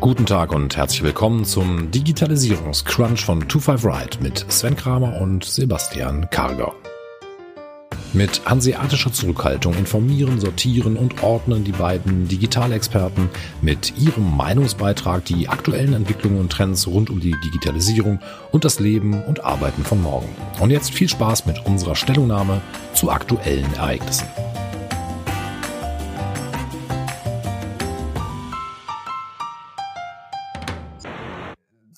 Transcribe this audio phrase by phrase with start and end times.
[0.00, 6.30] Guten Tag und herzlich willkommen zum Digitalisierungscrunch von 25 Ride mit Sven Kramer und Sebastian
[6.30, 6.72] Karger.
[8.12, 13.28] Mit hanseatischer Zurückhaltung informieren, sortieren und ordnen die beiden Digitalexperten
[13.60, 18.20] mit ihrem Meinungsbeitrag die aktuellen Entwicklungen und Trends rund um die Digitalisierung
[18.52, 20.28] und das Leben und Arbeiten von morgen.
[20.60, 22.60] Und jetzt viel Spaß mit unserer Stellungnahme
[22.94, 24.28] zu aktuellen Ereignissen.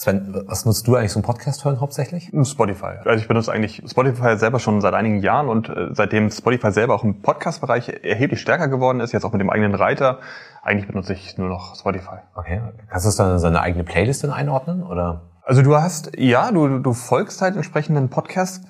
[0.00, 2.32] Sven, was nutzt du eigentlich zum Podcast hören hauptsächlich?
[2.44, 2.94] Spotify.
[3.04, 6.94] Also ich benutze eigentlich Spotify selber schon seit einigen Jahren und äh, seitdem Spotify selber
[6.94, 10.20] auch im Podcast-Bereich erheblich stärker geworden ist, jetzt auch mit dem eigenen Reiter,
[10.62, 12.16] eigentlich benutze ich nur noch Spotify.
[12.34, 12.62] Okay.
[12.88, 15.20] Kannst du das dann in seine eigene Playlist dann einordnen oder?
[15.42, 18.64] Also du hast, ja, du, du folgst halt entsprechenden Podcast,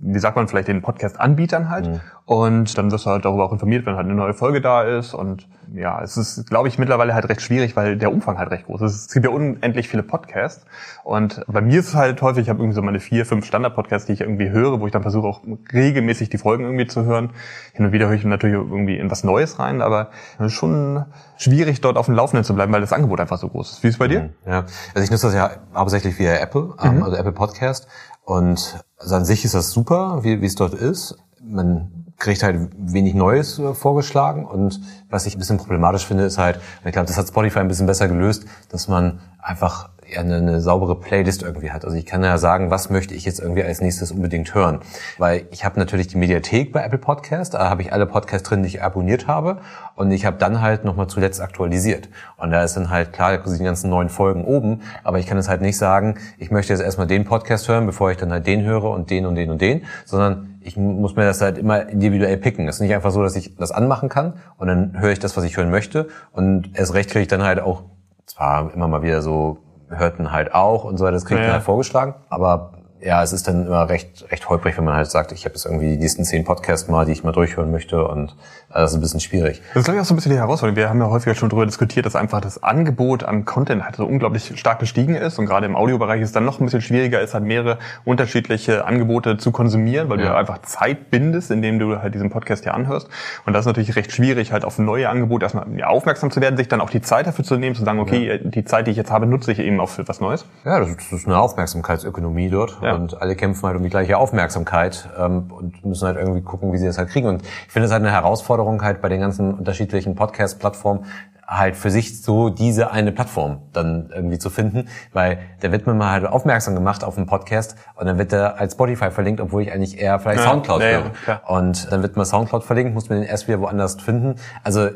[0.00, 1.88] wie sagt man vielleicht den Podcast-Anbietern halt.
[1.88, 2.00] Mhm.
[2.24, 5.14] Und dann wirst du halt darüber auch informiert, wenn halt eine neue Folge da ist.
[5.14, 8.66] Und ja, es ist, glaube ich, mittlerweile halt recht schwierig, weil der Umfang halt recht
[8.66, 8.94] groß ist.
[9.06, 10.64] Es gibt ja unendlich viele Podcasts.
[11.04, 14.06] Und bei mir ist es halt häufig, ich habe irgendwie so meine vier, fünf Standard-Podcasts,
[14.06, 17.30] die ich irgendwie höre, wo ich dann versuche auch regelmäßig die Folgen irgendwie zu hören.
[17.72, 21.04] Hin und wieder höre ich natürlich irgendwie in was Neues rein, aber es ist schon
[21.36, 23.82] schwierig, dort auf dem Laufenden zu bleiben, weil das Angebot einfach so groß ist.
[23.82, 24.22] Wie ist es bei dir?
[24.22, 24.30] Mhm.
[24.46, 27.02] Ja, also ich nutze das ja hauptsächlich via Apple, ähm, mhm.
[27.04, 27.86] also Apple Podcast.
[28.26, 31.16] Und also an sich ist das super, wie, wie es dort ist.
[31.40, 36.36] Man kriegt halt wenig Neues äh, vorgeschlagen und was ich ein bisschen problematisch finde, ist
[36.36, 40.36] halt, ich glaube, das hat Spotify ein bisschen besser gelöst, dass man einfach ja eine,
[40.36, 41.84] eine saubere Playlist irgendwie hat.
[41.84, 44.80] Also ich kann ja sagen, was möchte ich jetzt irgendwie als nächstes unbedingt hören.
[45.18, 48.62] Weil ich habe natürlich die Mediathek bei Apple Podcast, da habe ich alle Podcasts drin,
[48.62, 49.58] die ich abonniert habe.
[49.94, 52.08] Und ich habe dann halt nochmal zuletzt aktualisiert.
[52.36, 54.82] Und da ist dann halt klar, da sind die ganzen neuen Folgen oben.
[55.04, 58.10] Aber ich kann jetzt halt nicht sagen, ich möchte jetzt erstmal den Podcast hören, bevor
[58.10, 61.24] ich dann halt den höre und den und den und den, sondern ich muss mir
[61.24, 62.66] das halt immer individuell picken.
[62.68, 65.36] Es ist nicht einfach so, dass ich das anmachen kann und dann höre ich das,
[65.36, 66.08] was ich hören möchte.
[66.32, 67.84] Und erst recht kriege ich dann halt auch
[68.26, 71.54] zwar immer mal wieder so hörten halt auch und so weiter, das kriegt ja, man
[71.54, 72.14] halt vorgeschlagen.
[72.28, 75.54] Aber ja, es ist dann immer recht, recht holprig, wenn man halt sagt, ich habe
[75.54, 78.30] jetzt irgendwie die nächsten zehn Podcasts mal, die ich mal durchhören möchte und
[78.70, 79.60] äh, das ist ein bisschen schwierig.
[79.74, 80.76] Das ist, glaube ich, auch so ein bisschen die Herausforderung.
[80.76, 84.06] Wir haben ja häufiger schon darüber diskutiert, dass einfach das Angebot an Content halt so
[84.06, 87.20] unglaublich stark gestiegen ist und gerade im Audiobereich ist es dann noch ein bisschen schwieriger,
[87.20, 90.30] ist halt mehrere unterschiedliche Angebote zu konsumieren, weil ja.
[90.30, 93.08] du einfach Zeit bindest, indem du halt diesen Podcast hier anhörst
[93.44, 96.68] und das ist natürlich recht schwierig, halt auf neue Angebote erstmal aufmerksam zu werden, sich
[96.68, 98.38] dann auch die Zeit dafür zu nehmen, zu sagen, okay, ja.
[98.38, 100.46] die Zeit, die ich jetzt habe, nutze ich eben auch für was Neues.
[100.64, 102.78] Ja, das ist eine Aufmerksamkeitsökonomie dort.
[102.86, 102.94] Ja.
[102.94, 106.78] Und alle kämpfen halt um die gleiche Aufmerksamkeit ähm, und müssen halt irgendwie gucken, wie
[106.78, 107.26] sie das halt kriegen.
[107.28, 111.04] Und ich finde es halt eine Herausforderung halt bei den ganzen unterschiedlichen Podcast-Plattformen,
[111.48, 115.96] halt für sich so diese eine Plattform dann irgendwie zu finden, weil da wird man
[115.96, 119.62] mal halt aufmerksam gemacht auf einen Podcast und dann wird er als Spotify verlinkt, obwohl
[119.62, 121.10] ich eigentlich eher vielleicht ja, Soundcloud ja, höre.
[121.26, 124.36] Ja, und dann wird man Soundcloud verlinkt, muss man den erst wieder woanders finden.
[124.64, 124.88] Also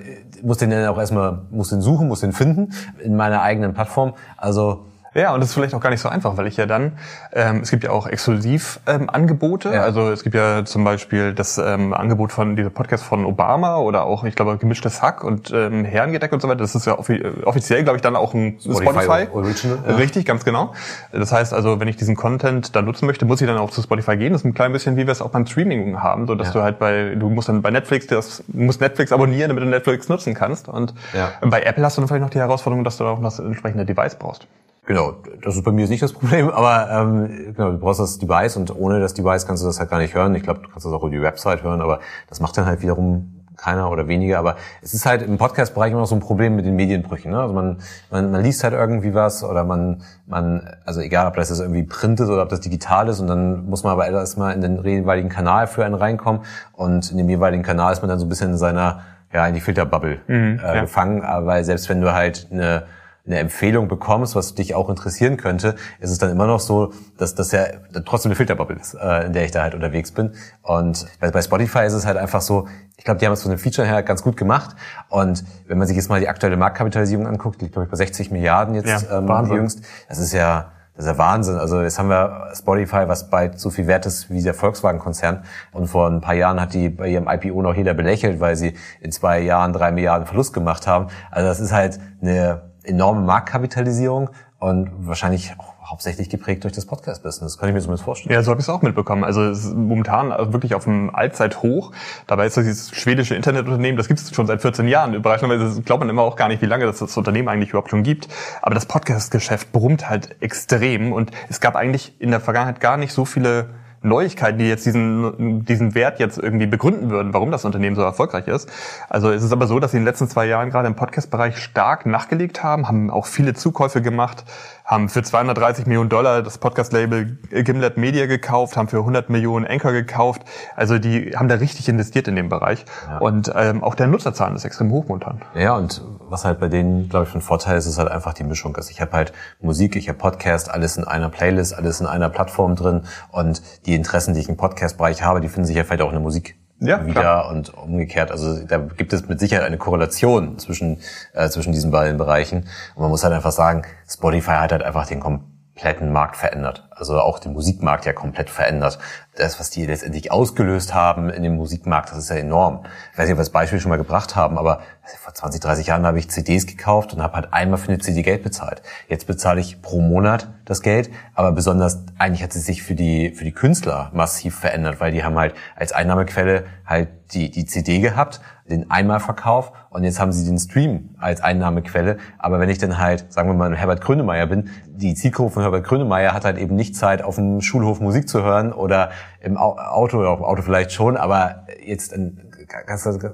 [0.42, 2.72] muss den dann auch erstmal, muss den suchen, muss den finden
[3.02, 4.14] in meiner eigenen Plattform.
[4.36, 6.92] Also ja, und das ist vielleicht auch gar nicht so einfach, weil ich ja dann,
[7.32, 9.68] ähm, es gibt ja auch Exklusivangebote.
[9.68, 9.82] Ähm, ja.
[9.82, 14.04] Also es gibt ja zum Beispiel das ähm, Angebot von dieser Podcast von Obama oder
[14.04, 16.60] auch, ich glaube, gemischtes Hack und ähm, Herrengedeck und so weiter.
[16.60, 19.02] Das ist ja offi offiziell, glaube ich, dann auch ein Spotify.
[19.02, 19.28] Spotify.
[19.32, 19.94] Original, ja.
[19.96, 20.74] Richtig, ganz genau.
[21.10, 23.82] Das heißt also, wenn ich diesen Content dann nutzen möchte, muss ich dann auch zu
[23.82, 24.32] Spotify gehen.
[24.32, 26.52] Das ist ein klein bisschen, wie wir es auch beim Streaming haben, so dass ja.
[26.52, 29.68] du halt bei, du musst dann bei Netflix, das, du musst Netflix abonnieren, damit du
[29.68, 30.68] Netflix nutzen kannst.
[30.68, 30.94] Und
[31.42, 34.14] bei Apple hast du dann vielleicht noch die Herausforderung, dass du auch das entsprechende Device
[34.14, 34.46] brauchst.
[34.90, 38.56] Genau, das ist bei mir nicht das Problem, aber ähm, genau, du brauchst das Device
[38.56, 40.34] und ohne das Device kannst du das halt gar nicht hören.
[40.34, 42.82] Ich glaube, du kannst das auch über die Website hören, aber das macht dann halt
[42.82, 44.40] wiederum keiner oder weniger.
[44.40, 47.30] Aber es ist halt im Podcast-Bereich immer noch so ein Problem mit den Medienbrüchen.
[47.30, 47.38] Ne?
[47.38, 47.76] Also man,
[48.10, 51.84] man, man liest halt irgendwie was oder man, man, also egal, ob das jetzt irgendwie
[51.84, 55.28] printet oder ob das digital ist und dann muss man aber erstmal in den jeweiligen
[55.28, 58.50] Kanal für einen reinkommen und in dem jeweiligen Kanal ist man dann so ein bisschen
[58.50, 59.02] in seiner,
[59.32, 60.80] ja, in die Filterbubble mhm, äh, ja.
[60.80, 61.22] gefangen.
[61.22, 62.86] Aber selbst wenn du halt eine
[63.26, 67.34] eine Empfehlung bekommst, was dich auch interessieren könnte, ist es dann immer noch so, dass
[67.34, 67.64] das ja
[68.04, 70.32] trotzdem eine Filterbubble ist, äh, in der ich da halt unterwegs bin.
[70.62, 72.66] Und bei Spotify ist es halt einfach so,
[72.96, 74.76] ich glaube, die haben es von den Feature her ganz gut gemacht.
[75.08, 78.30] Und wenn man sich jetzt mal die aktuelle Marktkapitalisierung anguckt, liegt glaube ich bei 60
[78.30, 79.82] Milliarden jetzt ja, ähm, jüngst.
[80.08, 81.56] Das ist ja das ist ja Wahnsinn.
[81.56, 85.44] Also jetzt haben wir Spotify, was bald so viel wert ist wie der Volkswagen-Konzern.
[85.72, 88.74] Und vor ein paar Jahren hat die bei ihrem IPO noch jeder belächelt, weil sie
[89.00, 91.06] in zwei Jahren drei Milliarden Verlust gemacht haben.
[91.30, 97.58] Also das ist halt eine enorme Marktkapitalisierung und wahrscheinlich auch hauptsächlich geprägt durch das Podcast-Business.
[97.58, 98.32] Kann ich mir zumindest vorstellen.
[98.32, 99.24] Ja, so habe ich es auch mitbekommen.
[99.24, 101.92] Also es ist momentan wirklich auf einem Allzeithoch.
[102.26, 105.14] Dabei ist das dieses schwedische Internetunternehmen, das gibt es schon seit 14 Jahren.
[105.14, 108.02] Überraschenderweise glaubt man immer auch gar nicht, wie lange das, das Unternehmen eigentlich überhaupt schon
[108.02, 108.28] gibt.
[108.62, 113.12] Aber das Podcast-Geschäft brummt halt extrem und es gab eigentlich in der Vergangenheit gar nicht
[113.12, 113.70] so viele
[114.02, 118.48] Neuigkeiten, die jetzt diesen, diesen Wert jetzt irgendwie begründen würden, warum das Unternehmen so erfolgreich
[118.48, 118.70] ist.
[119.08, 121.58] Also es ist aber so, dass sie in den letzten zwei Jahren gerade im Podcast-Bereich
[121.58, 124.44] stark nachgelegt haben, haben auch viele Zukäufe gemacht,
[124.84, 129.92] haben für 230 Millionen Dollar das Podcast-Label Gimlet Media gekauft, haben für 100 Millionen Anchor
[129.92, 130.42] gekauft.
[130.76, 132.86] Also die haben da richtig investiert in den Bereich.
[133.08, 133.18] Ja.
[133.18, 135.42] Und ähm, auch der Nutzerzahlen ist extrem hoch momentan.
[135.54, 138.44] Ja, und was halt bei denen, glaube ich, ein Vorteil ist, ist halt einfach die
[138.44, 138.76] Mischung.
[138.76, 142.28] Also ich habe halt Musik, ich habe Podcast, alles in einer Playlist, alles in einer
[142.28, 143.02] Plattform drin.
[143.30, 146.14] Und die Interessen, die ich im Podcast-Bereich habe, die finden sich ja vielleicht auch in
[146.14, 147.50] der Musik ja, wieder klar.
[147.50, 148.30] und umgekehrt.
[148.30, 151.00] Also da gibt es mit Sicherheit eine Korrelation zwischen,
[151.34, 152.66] äh, zwischen diesen beiden Bereichen.
[152.94, 156.88] Und man muss halt einfach sagen, Spotify hat halt einfach den kompletten Markt verändert.
[157.00, 158.98] Also auch den Musikmarkt ja komplett verändert.
[159.36, 162.84] Das, was die letztendlich ausgelöst haben in dem Musikmarkt, das ist ja enorm.
[163.12, 164.80] Ich weiß nicht, ob wir das Beispiel schon mal gebracht haben, aber
[165.18, 168.22] vor 20, 30 Jahren habe ich CDs gekauft und habe halt einmal für eine CD
[168.22, 168.82] Geld bezahlt.
[169.08, 173.32] Jetzt bezahle ich pro Monat das Geld, aber besonders eigentlich hat es sich für die,
[173.34, 178.00] für die Künstler massiv verändert, weil die haben halt als Einnahmequelle halt die, die CD
[178.00, 182.18] gehabt, den Einmalverkauf und jetzt haben sie den Stream als Einnahmequelle.
[182.38, 185.84] Aber wenn ich dann halt, sagen wir mal, Herbert Grönemeyer bin, die Zielgruppe von Herbert
[185.84, 189.10] Grönemeyer hat halt eben nicht Zeit, auf dem Schulhof Musik zu hören oder
[189.40, 192.40] im Auto oder auf dem Auto vielleicht schon, aber jetzt ein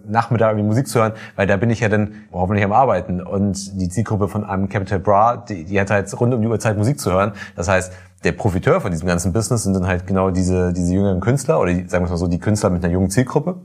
[0.06, 3.20] Nachmittag irgendwie Musik zu hören, weil da bin ich ja dann hoffentlich am Arbeiten.
[3.20, 6.58] Und die Zielgruppe von einem Capital Bra, die, die hat halt rund um die Uhr
[6.58, 7.32] Zeit Musik zu hören.
[7.54, 7.92] Das heißt,
[8.24, 11.72] der Profiteur von diesem ganzen Business sind dann halt genau diese, diese jüngeren Künstler oder
[11.72, 13.56] die, sagen wir mal so, die Künstler mit einer jungen Zielgruppe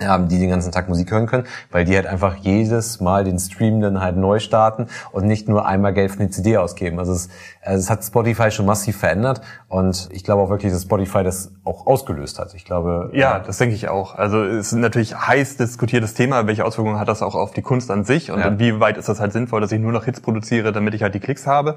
[0.00, 3.38] haben, die den ganzen Tag Musik hören können, weil die halt einfach jedes Mal den
[3.38, 6.98] Stream dann halt neu starten und nicht nur einmal Geld für eine CD ausgeben.
[6.98, 7.28] Also es,
[7.60, 11.52] also es hat Spotify schon massiv verändert und ich glaube auch wirklich, dass Spotify das
[11.64, 12.54] auch ausgelöst hat.
[12.54, 13.10] Ich glaube.
[13.12, 14.14] Ja, das denke ich auch.
[14.16, 16.46] Also es ist natürlich heiß diskutiertes Thema.
[16.46, 18.48] Welche Auswirkungen hat das auch auf die Kunst an sich und ja.
[18.48, 21.20] inwieweit ist das halt sinnvoll, dass ich nur noch Hits produziere, damit ich halt die
[21.20, 21.76] Klicks habe?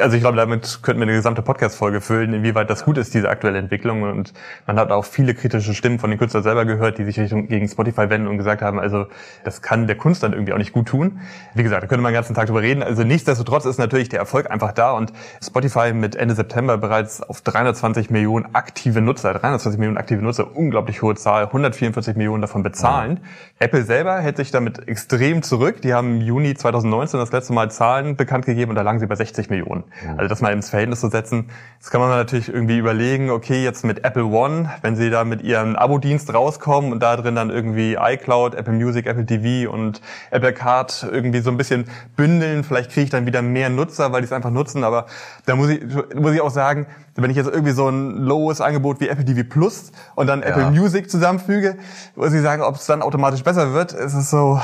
[0.00, 3.28] Also ich glaube, damit könnten wir eine gesamte Podcast-Folge füllen, inwieweit das gut ist, diese
[3.28, 4.02] aktuelle Entwicklung.
[4.02, 4.32] Und
[4.66, 7.68] man hat auch viele kritische Stimmen von den Künstlern selber gehört, die sich Richtung gegen
[7.68, 9.06] Spotify wenden und gesagt haben, also
[9.44, 11.20] das kann der Kunst dann irgendwie auch nicht gut tun.
[11.54, 12.82] Wie gesagt, da könnte man den ganzen Tag drüber reden.
[12.82, 15.12] Also nichtsdestotrotz ist natürlich der Erfolg einfach da und
[15.42, 21.02] Spotify mit Ende September bereits auf 320 Millionen aktive Nutzer, 320 Millionen aktive Nutzer, unglaublich
[21.02, 23.20] hohe Zahl, 144 Millionen davon bezahlen.
[23.22, 23.66] Ja.
[23.66, 25.82] Apple selber hält sich damit extrem zurück.
[25.82, 29.06] Die haben im Juni 2019 das letzte Mal Zahlen bekannt gegeben und da lagen sie
[29.06, 29.84] bei 60 Millionen.
[30.04, 30.16] Ja.
[30.16, 31.50] Also das mal ins Verhältnis zu setzen.
[31.78, 35.42] Jetzt kann man natürlich irgendwie überlegen, okay, jetzt mit Apple One, wenn sie da mit
[35.42, 40.00] ihrem Abo-Dienst rauskommen und da drin dann irgendwie iCloud, Apple Music, Apple TV und
[40.30, 41.86] Apple Card irgendwie so ein bisschen
[42.16, 45.06] bündeln, vielleicht kriege ich dann wieder mehr Nutzer, weil die es einfach nutzen, aber
[45.46, 45.82] da muss ich,
[46.14, 46.86] muss ich auch sagen,
[47.16, 50.48] wenn ich jetzt irgendwie so ein lowes Angebot wie Apple TV Plus und dann ja.
[50.48, 51.76] Apple Music zusammenfüge,
[52.16, 54.60] muss ich sagen, ob es dann automatisch besser wird, ist es so.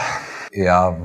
[0.53, 0.97] Ja,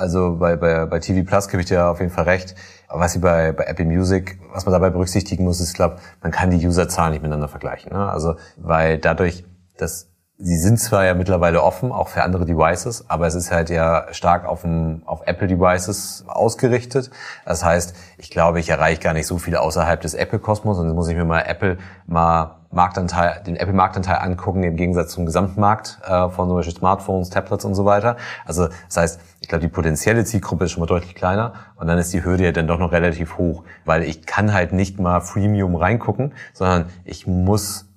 [0.00, 2.54] also bei, bei, bei TV Plus gebe ich dir auf jeden Fall recht.
[2.88, 5.98] Aber was ich bei, bei Apple Music, was man dabei berücksichtigen muss, ist, ich glaube,
[6.22, 7.92] man kann die Userzahlen nicht miteinander vergleichen.
[7.92, 8.10] Ne?
[8.10, 9.44] Also, weil dadurch,
[9.76, 10.09] dass
[10.42, 14.06] sie sind zwar ja mittlerweile offen, auch für andere Devices, aber es ist halt ja
[14.12, 17.10] stark auf, dem, auf Apple Devices ausgerichtet.
[17.44, 20.96] Das heißt, ich glaube, ich erreiche gar nicht so viel außerhalb des Apple-Kosmos und dann
[20.96, 26.28] muss ich mir mal Apple mal Marktanteil, den Apple-Marktanteil angucken im Gegensatz zum Gesamtmarkt äh,
[26.28, 28.16] von zum Beispiel Smartphones, Tablets und so weiter.
[28.46, 31.98] Also das heißt, ich glaube, die potenzielle Zielgruppe ist schon mal deutlich kleiner und dann
[31.98, 35.20] ist die Hürde ja dann doch noch relativ hoch, weil ich kann halt nicht mal
[35.20, 37.89] Freemium reingucken, sondern ich muss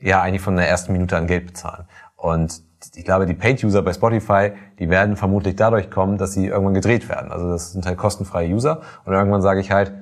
[0.00, 1.84] ja eigentlich von der ersten Minute an Geld bezahlen.
[2.16, 2.62] Und
[2.94, 7.08] ich glaube, die Paid-User bei Spotify, die werden vermutlich dadurch kommen, dass sie irgendwann gedreht
[7.08, 7.30] werden.
[7.30, 9.92] Also das sind halt kostenfreie User und irgendwann sage ich halt,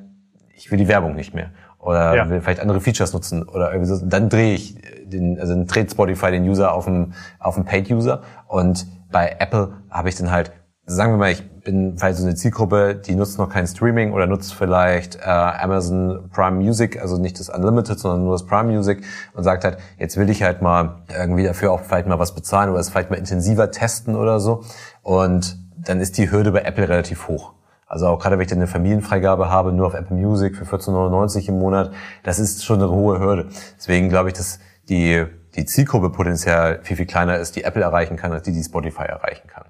[0.55, 2.29] ich will die Werbung nicht mehr oder ja.
[2.29, 4.05] will vielleicht andere Features nutzen oder irgendwie so.
[4.05, 8.23] Dann drehe ich den, also dann dreht Spotify den User auf einen, auf einen Paid-User
[8.47, 10.53] und bei Apple habe ich dann halt,
[10.87, 14.27] sagen wir mal, ich bin vielleicht so eine Zielgruppe, die nutzt noch kein Streaming oder
[14.27, 19.05] nutzt vielleicht äh, Amazon Prime Music, also nicht das Unlimited, sondern nur das Prime Music
[19.35, 22.71] und sagt halt, jetzt will ich halt mal irgendwie dafür auch vielleicht mal was bezahlen
[22.71, 24.65] oder es vielleicht mal intensiver testen oder so.
[25.03, 27.53] Und dann ist die Hürde bei Apple relativ hoch.
[27.87, 31.49] Also auch gerade wenn ich dann eine Familienfreigabe habe, nur auf Apple Music für 14,99
[31.51, 33.49] im Monat, das ist schon eine hohe Hürde.
[33.77, 34.59] Deswegen glaube ich, dass
[34.89, 38.65] die, die Zielgruppe potenziell viel, viel kleiner ist, die Apple erreichen kann, als die, die
[38.65, 39.65] Spotify erreichen kann.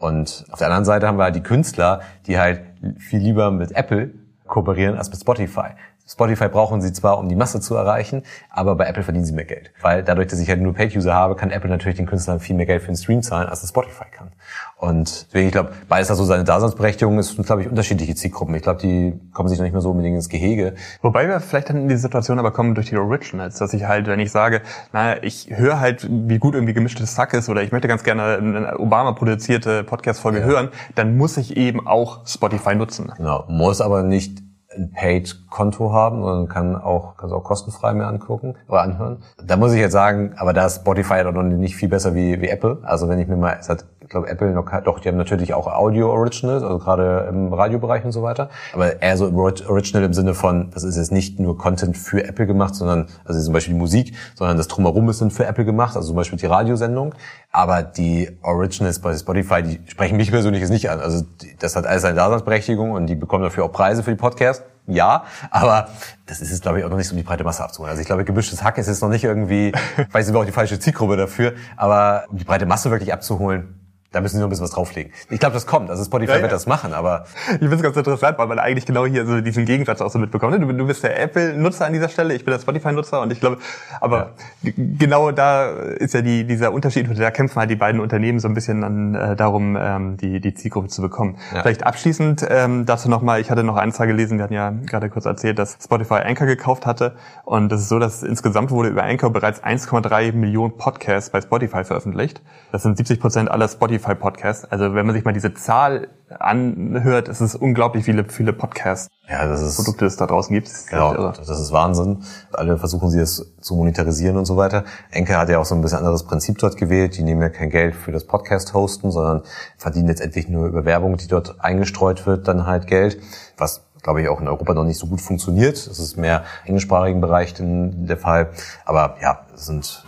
[0.00, 2.62] Und auf der anderen Seite haben wir halt die Künstler, die halt
[2.96, 4.10] viel lieber mit Apple
[4.46, 5.74] kooperieren als mit Spotify.
[6.08, 9.44] Spotify brauchen sie zwar, um die Masse zu erreichen, aber bei Apple verdienen sie mehr
[9.44, 9.70] Geld.
[9.82, 12.64] Weil dadurch, dass ich halt nur Paid-User habe, kann Apple natürlich den Künstlern viel mehr
[12.64, 14.32] Geld für den Stream zahlen, als es Spotify kann.
[14.80, 18.54] Und deswegen, ich glaube, beides hat so seine Daseinsberechtigung, ist, glaube ich, unterschiedliche Zielgruppen.
[18.54, 20.74] Ich glaube, die kommen sich noch nicht mehr so unbedingt ins Gehege.
[21.02, 24.06] Wobei wir vielleicht dann in die Situation aber kommen durch die Originals, dass ich halt,
[24.06, 24.62] wenn ich sage,
[24.94, 28.38] naja, ich höre halt, wie gut irgendwie gemischtes Sack ist oder ich möchte ganz gerne
[28.38, 30.46] eine Obama-produzierte Podcast-Folge ja.
[30.46, 33.12] hören, dann muss ich eben auch Spotify nutzen.
[33.18, 34.42] Genau, muss aber nicht
[34.74, 39.22] ein Paid-Konto haben, sondern kann auch, kann auch kostenfrei mehr angucken oder anhören.
[39.44, 42.40] Da muss ich jetzt sagen, aber da ist Spotify doch noch nicht viel besser wie,
[42.40, 42.78] wie Apple.
[42.82, 45.66] Also wenn ich mir mal, es hat, glaube, Apple noch, doch, die haben natürlich auch
[45.66, 48.50] Audio Originals, also gerade im Radiobereich und so weiter.
[48.74, 52.46] Aber eher so Original im Sinne von, das ist jetzt nicht nur Content für Apple
[52.46, 55.96] gemacht, sondern, also zum Beispiel die Musik, sondern das Drumherum ist dann für Apple gemacht,
[55.96, 57.14] also zum Beispiel die Radiosendung.
[57.52, 61.00] Aber die Originals bei Spotify, die sprechen mich persönlich jetzt nicht an.
[61.00, 61.24] Also
[61.60, 64.64] das hat alles seine Daseinsberechtigung und die bekommen dafür auch Preise für die Podcasts.
[64.86, 65.88] Ja, aber
[66.26, 67.90] das ist es, glaube ich, auch noch nicht so um die breite Masse abzuholen.
[67.90, 69.72] Also ich glaube, gemischtes Hack ist jetzt noch nicht irgendwie,
[70.12, 73.79] weiß ich auch die falsche Zielgruppe dafür, aber um die breite Masse wirklich abzuholen,
[74.12, 75.12] da müssen sie noch ein bisschen was drauflegen.
[75.28, 75.88] Ich glaube, das kommt.
[75.88, 76.42] Also Spotify ja, ja.
[76.42, 77.26] wird das machen, aber...
[77.52, 80.18] Ich finde es ganz interessant, weil man eigentlich genau hier so diesen Gegensatz auch so
[80.18, 80.60] mitbekommt.
[80.60, 83.58] Du, du bist der Apple-Nutzer an dieser Stelle, ich bin der Spotify-Nutzer und ich glaube,
[84.00, 84.72] aber ja.
[84.76, 88.48] genau da ist ja die, dieser Unterschied und da kämpfen halt die beiden Unternehmen so
[88.48, 91.36] ein bisschen an, äh, darum, ähm, die, die Zielgruppe zu bekommen.
[91.50, 95.08] Vielleicht abschließend ähm, dazu nochmal, ich hatte noch eine Zahl gelesen, wir hatten ja gerade
[95.08, 97.14] kurz erzählt, dass Spotify Anchor gekauft hatte
[97.44, 101.84] und das ist so, dass insgesamt wurde über Anchor bereits 1,3 Millionen Podcasts bei Spotify
[101.84, 102.42] veröffentlicht.
[102.72, 103.68] Das sind 70 Prozent aller
[104.00, 104.64] Spotify-Podcasts.
[104.64, 109.08] Also wenn man sich mal diese Zahl anhört, ist es unglaublich viele, viele Podcasts.
[109.28, 110.70] Ja, das ist, Produkte es da draußen gibt.
[110.88, 112.22] Genau, das ist Wahnsinn.
[112.52, 114.84] Alle versuchen sie es zu monetarisieren und so weiter.
[115.10, 117.16] Enke hat ja auch so ein bisschen anderes Prinzip dort gewählt.
[117.16, 119.42] Die nehmen ja kein Geld für das Podcast-Hosten, sondern
[119.76, 123.20] verdienen letztendlich nur über Werbung, die dort eingestreut wird, dann halt Geld.
[123.56, 125.86] Was glaube ich, auch in Europa noch nicht so gut funktioniert.
[125.86, 128.48] Das ist mehr im englischsprachigen Bereich der Fall.
[128.86, 130.04] Aber ja, es sind es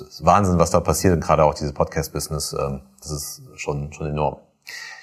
[0.00, 4.06] ist Wahnsinn, was da passiert und gerade auch dieses Podcast-Business, ähm, das ist schon, schon
[4.06, 4.38] enorm.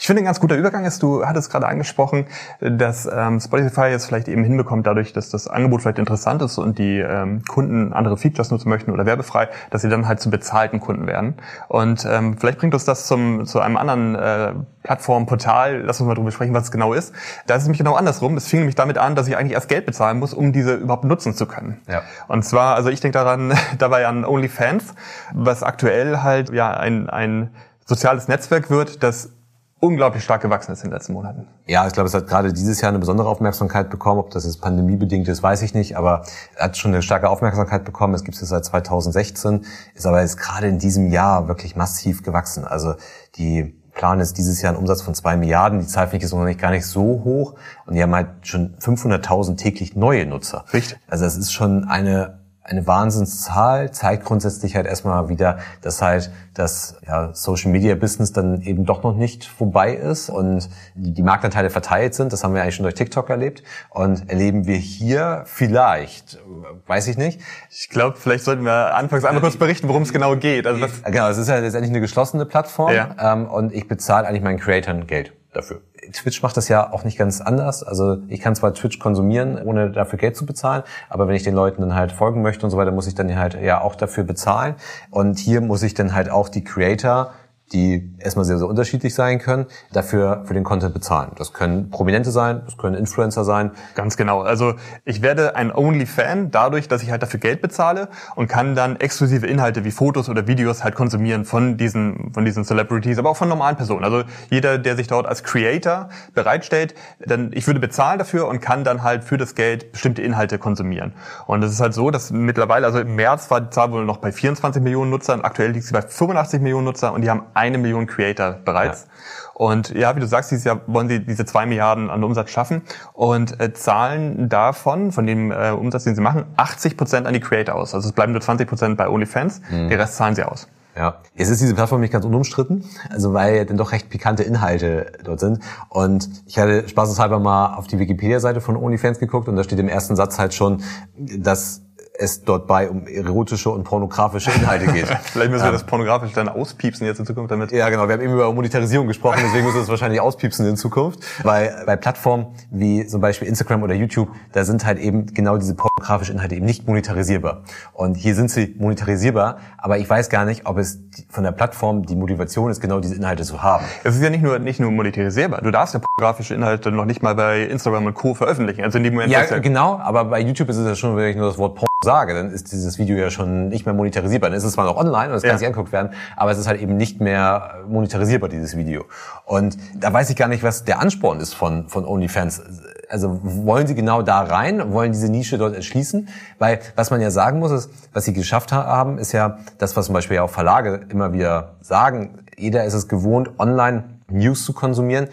[0.01, 2.25] Ich finde, ein ganz guter Übergang ist, du hattest gerade angesprochen,
[2.62, 6.80] dass ähm, Spotify jetzt vielleicht eben hinbekommt, dadurch, dass das Angebot vielleicht interessant ist und
[6.80, 10.80] die ähm, Kunden andere Features nutzen möchten oder werbefrei, dass sie dann halt zu bezahlten
[10.80, 11.36] Kunden werden.
[11.68, 16.08] Und ähm, vielleicht bringt uns das zum, zu einem anderen äh, Plattform, Portal, lass uns
[16.08, 17.13] mal drüber sprechen, was es genau ist.
[17.46, 18.38] Da ist es nämlich genau andersrum.
[18.38, 21.04] Es fing nämlich damit an, dass ich eigentlich erst Geld bezahlen muss, um diese überhaupt
[21.04, 21.82] nutzen zu können.
[21.89, 22.04] Ja.
[22.30, 24.94] Und zwar, also ich denke daran, dabei an OnlyFans,
[25.34, 27.50] was aktuell halt ja ein, ein
[27.86, 29.34] soziales Netzwerk wird, das
[29.79, 31.48] unglaublich stark gewachsen ist in den letzten Monaten.
[31.65, 34.19] Ja, ich glaube, es hat gerade dieses Jahr eine besondere Aufmerksamkeit bekommen.
[34.19, 36.24] Ob das jetzt pandemiebedingt ist, weiß ich nicht, aber
[36.55, 38.13] er hat schon eine starke Aufmerksamkeit bekommen.
[38.13, 42.65] Es gibt es seit 2016, ist aber jetzt gerade in diesem Jahr wirklich massiv gewachsen.
[42.65, 42.95] Also
[43.36, 45.79] die Plan ist dieses Jahr ein Umsatz von zwei Milliarden.
[45.79, 47.55] Die Zahl finde ich jetzt noch nicht gar nicht so hoch.
[47.86, 50.65] Und die haben halt schon 500.000 täglich neue Nutzer.
[50.74, 50.98] Richtig.
[51.07, 52.38] Also es ist schon eine
[52.69, 58.61] eine Wahnsinnszahl, zeigt grundsätzlich halt erstmal wieder, dass halt das ja, Social Media Business dann
[58.61, 62.33] eben doch noch nicht vorbei ist und die, Marktanteile verteilt sind.
[62.33, 66.39] Das haben wir eigentlich schon durch TikTok erlebt und erleben wir hier vielleicht,
[66.88, 67.39] weiß ich nicht.
[67.69, 70.67] Ich glaube, vielleicht sollten wir anfangs einmal kurz berichten, worum es genau geht.
[70.67, 73.15] Also genau, es ist ja letztendlich eine geschlossene Plattform ja.
[73.19, 75.82] ähm, und ich bezahle eigentlich meinen Creatoren Geld dafür.
[76.13, 77.84] Twitch macht das ja auch nicht ganz anders.
[77.84, 81.56] Also ich kann zwar Twitch konsumieren, ohne dafür Geld zu bezahlen, aber wenn ich den
[81.56, 84.24] Leuten dann halt folgen möchte und so weiter, muss ich dann halt ja auch dafür
[84.24, 84.75] bezahlen.
[85.12, 87.34] Und hier muss ich dann halt auch die Creator
[87.71, 91.31] die erstmal sehr, sehr unterschiedlich sein können, dafür für den Content bezahlen.
[91.38, 93.71] Das können Prominente sein, das können Influencer sein.
[93.95, 94.41] Ganz genau.
[94.41, 94.73] Also
[95.05, 99.45] ich werde ein Only-Fan dadurch, dass ich halt dafür Geld bezahle und kann dann exklusive
[99.47, 103.49] Inhalte wie Fotos oder Videos halt konsumieren von diesen, von diesen Celebrities, aber auch von
[103.49, 104.03] normalen Personen.
[104.03, 106.95] Also jeder, der sich dort als Creator bereitstellt,
[107.25, 111.13] dann ich würde bezahlen dafür und kann dann halt für das Geld bestimmte Inhalte konsumieren.
[111.45, 114.17] Und es ist halt so, dass mittlerweile, also im März war die Zahl wohl noch
[114.17, 117.78] bei 24 Millionen Nutzern, aktuell liegt sie bei 85 Millionen Nutzer und die haben eine
[117.78, 119.04] Million Creator bereits.
[119.04, 119.10] Ja.
[119.54, 122.82] Und ja, wie du sagst, dieses Jahr wollen sie diese zwei Milliarden an Umsatz schaffen
[123.12, 127.42] und äh, zahlen davon, von dem äh, Umsatz, den sie machen, 80 Prozent an die
[127.42, 127.94] Creator aus.
[127.94, 129.89] Also es bleiben nur 20 Prozent bei OnlyFans, mhm.
[129.89, 130.70] den Rest zahlen sie aus.
[130.96, 134.44] Ja, jetzt ist diese Plattform nicht ganz unumstritten, also weil ja dann doch recht pikante
[134.44, 135.60] Inhalte dort sind.
[135.89, 139.89] Und ich hatte spaßeshalber mal auf die Wikipedia-Seite von OnlyFans geguckt und da steht im
[139.89, 140.84] ersten Satz halt schon,
[141.18, 141.84] dass
[142.19, 145.07] es dort bei um erotische und pornografische Inhalte geht.
[145.23, 147.71] Vielleicht müssen wir ähm, das pornografisch dann auspiepsen jetzt in Zukunft damit.
[147.71, 148.07] Ja, genau.
[148.07, 151.19] Wir haben eben über Monetarisierung gesprochen, deswegen müssen wir es wahrscheinlich auspiepsen in Zukunft.
[151.43, 155.75] Weil bei Plattformen wie zum Beispiel Instagram oder YouTube, da sind halt eben genau diese
[155.75, 157.63] pornografischen Inhalte eben nicht monetarisierbar.
[157.93, 160.99] Und hier sind sie monetarisierbar, aber ich weiß gar nicht, ob es
[161.29, 163.85] von der Plattform die Motivation ist, genau diese Inhalte zu haben.
[164.03, 165.61] Es ist ja nicht nur, nicht nur monetarisierbar.
[165.61, 168.33] Du darfst ja pornografische Inhalte noch nicht mal bei Instagram und Co.
[168.33, 168.83] veröffentlichen.
[168.83, 169.31] Also in dem Moment.
[169.31, 169.99] Ja, genau.
[169.99, 172.72] Aber bei YouTube ist es ja schon wirklich nur das Wort Porn sage, dann ist
[172.72, 174.50] dieses Video ja schon nicht mehr monetarisierbar.
[174.50, 175.58] Dann ist es zwar noch online und es kann ja.
[175.58, 179.03] sich angeguckt werden, aber es ist halt eben nicht mehr monetarisierbar, dieses Video.
[179.46, 182.62] Und da weiß ich gar nicht, was der Ansporn ist von, von OnlyFans.
[183.10, 186.29] Also wollen sie genau da rein, wollen diese Nische dort erschließen?
[186.58, 190.06] Weil was man ja sagen muss, ist, was sie geschafft haben, ist ja das, was
[190.06, 192.46] zum Beispiel ja auch Verlage immer wieder sagen.
[192.56, 195.27] Jeder ist es gewohnt, online News zu konsumieren,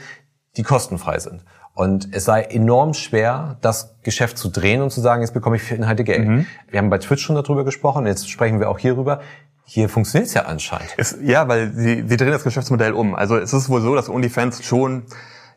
[0.56, 1.44] die kostenfrei sind.
[1.76, 5.62] Und es sei enorm schwer, das Geschäft zu drehen und zu sagen, jetzt bekomme ich
[5.62, 6.26] für Inhalte Geld.
[6.26, 6.46] Mhm.
[6.70, 9.20] Wir haben bei Twitch schon darüber gesprochen, jetzt sprechen wir auch hierüber.
[9.66, 10.94] Hier funktioniert es ja anscheinend.
[10.96, 13.14] Es, ja, weil sie, sie drehen das Geschäftsmodell um.
[13.14, 15.02] Also es ist wohl so, dass OnlyFans schon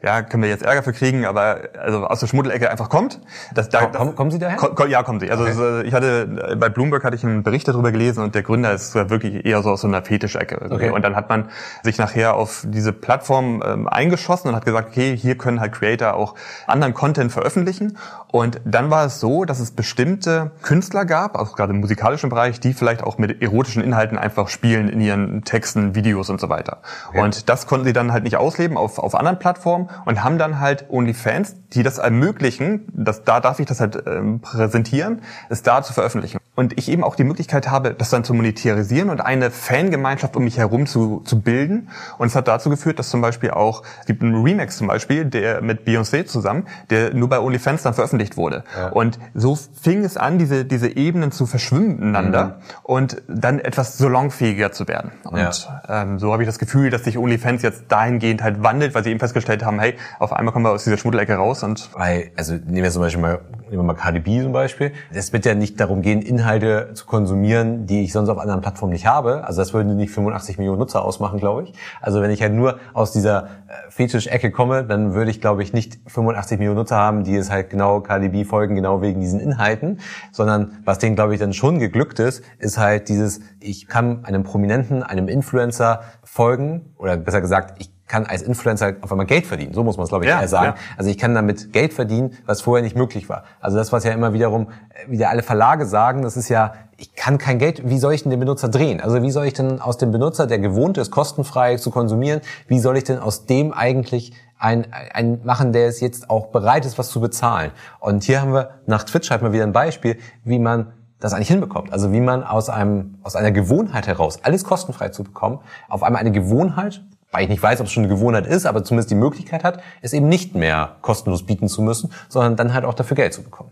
[0.02, 3.20] ja, können wir jetzt Ärger für kriegen, aber also aus der Schmuddelecke einfach kommt.
[3.54, 4.56] Das, da, Komm, kommen Sie daher?
[4.56, 5.30] Komm, ja, kommen Sie.
[5.30, 5.82] Also okay.
[5.86, 9.46] ich hatte bei Bloomberg hatte ich einen Bericht darüber gelesen und der Gründer ist wirklich
[9.46, 10.70] eher so aus so einer Fetischecke.
[10.70, 10.92] Okay.
[10.92, 11.50] Und dann hat man
[11.84, 16.14] sich nachher auf diese Plattform ähm, eingeschossen und hat gesagt, okay, hier können halt Creator
[16.14, 17.98] auch anderen Content veröffentlichen.
[18.32, 22.62] Und dann war es so, dass es bestimmte Künstler gab, auch gerade im musikalischen Bereich,
[22.62, 26.78] die vielleicht auch mit erotischen Inhalten einfach spielen in ihren Texten, Videos und so weiter.
[27.10, 27.20] Okay.
[27.20, 30.60] Und das konnten sie dann halt nicht ausleben auf, auf anderen Plattformen und haben dann
[30.60, 35.82] halt OnlyFans, die das ermöglichen, dass da darf ich das halt ähm, präsentieren, es da
[35.84, 36.40] zu veröffentlichen.
[36.56, 40.44] Und ich eben auch die Möglichkeit habe, das dann zu monetarisieren und eine Fangemeinschaft um
[40.44, 41.90] mich herum zu, zu bilden.
[42.18, 45.24] Und es hat dazu geführt, dass zum Beispiel auch, es gibt einen Remix zum Beispiel,
[45.24, 48.66] der mit Beyoncé zusammen, der nur bei OnlyFans dann veröffentlicht wurde.
[48.76, 48.90] Ja.
[48.90, 52.54] Und so fing es an, diese, diese Ebenen zu verschwimmen miteinander mhm.
[52.84, 55.12] und dann etwas salonfähiger zu werden.
[55.24, 55.82] Und ja.
[55.88, 59.12] ähm, so habe ich das Gefühl, dass sich OnlyFans jetzt dahingehend halt wandelt, weil sie
[59.12, 61.90] eben festgestellt haben, hey, auf einmal kommen wir aus dieser Schmuddelecke raus und...
[61.94, 64.92] Weil, also nehmen wir zum Beispiel mal, nehmen wir mal KDB zum Beispiel.
[65.12, 68.94] Es wird ja nicht darum gehen, Inhalte zu konsumieren, die ich sonst auf anderen Plattformen
[68.94, 69.44] nicht habe.
[69.44, 71.74] Also das würden nicht 85 Millionen Nutzer ausmachen, glaube ich.
[72.02, 75.74] Also wenn ich halt nur aus dieser äh, Fetisch-Ecke komme, dann würde ich, glaube ich,
[75.74, 80.00] nicht 85 Millionen Nutzer haben, die es halt genau KDB folgen, genau wegen diesen Inhalten.
[80.32, 84.44] Sondern was denen, glaube ich, dann schon geglückt ist, ist halt dieses, ich kann einem
[84.44, 89.74] Prominenten, einem Influencer folgen, oder besser gesagt, ich kann als Influencer auf einmal Geld verdienen.
[89.74, 90.74] So muss man es, glaube ich, ja, eher sagen.
[90.76, 90.84] Ja.
[90.98, 93.44] Also ich kann damit Geld verdienen, was vorher nicht möglich war.
[93.62, 97.16] Also das, was ja immer wiederum, äh, wieder alle Verlage sagen, das ist ja, ich
[97.16, 99.00] kann kein Geld, wie soll ich denn den Benutzer drehen?
[99.00, 102.80] Also wie soll ich denn aus dem Benutzer, der gewohnt ist, kostenfrei zu konsumieren, wie
[102.80, 106.98] soll ich denn aus dem eigentlich ein, ein machen, der es jetzt auch bereit ist,
[106.98, 107.72] was zu bezahlen?
[108.00, 111.50] Und hier haben wir nach Twitch halt mal wieder ein Beispiel, wie man das eigentlich
[111.50, 111.94] hinbekommt.
[111.94, 116.22] Also wie man aus einem, aus einer Gewohnheit heraus, alles kostenfrei zu bekommen, auf einmal
[116.22, 119.16] eine Gewohnheit weil ich nicht weiß, ob es schon eine Gewohnheit ist, aber zumindest die
[119.16, 123.16] Möglichkeit hat, es eben nicht mehr kostenlos bieten zu müssen, sondern dann halt auch dafür
[123.16, 123.72] Geld zu bekommen.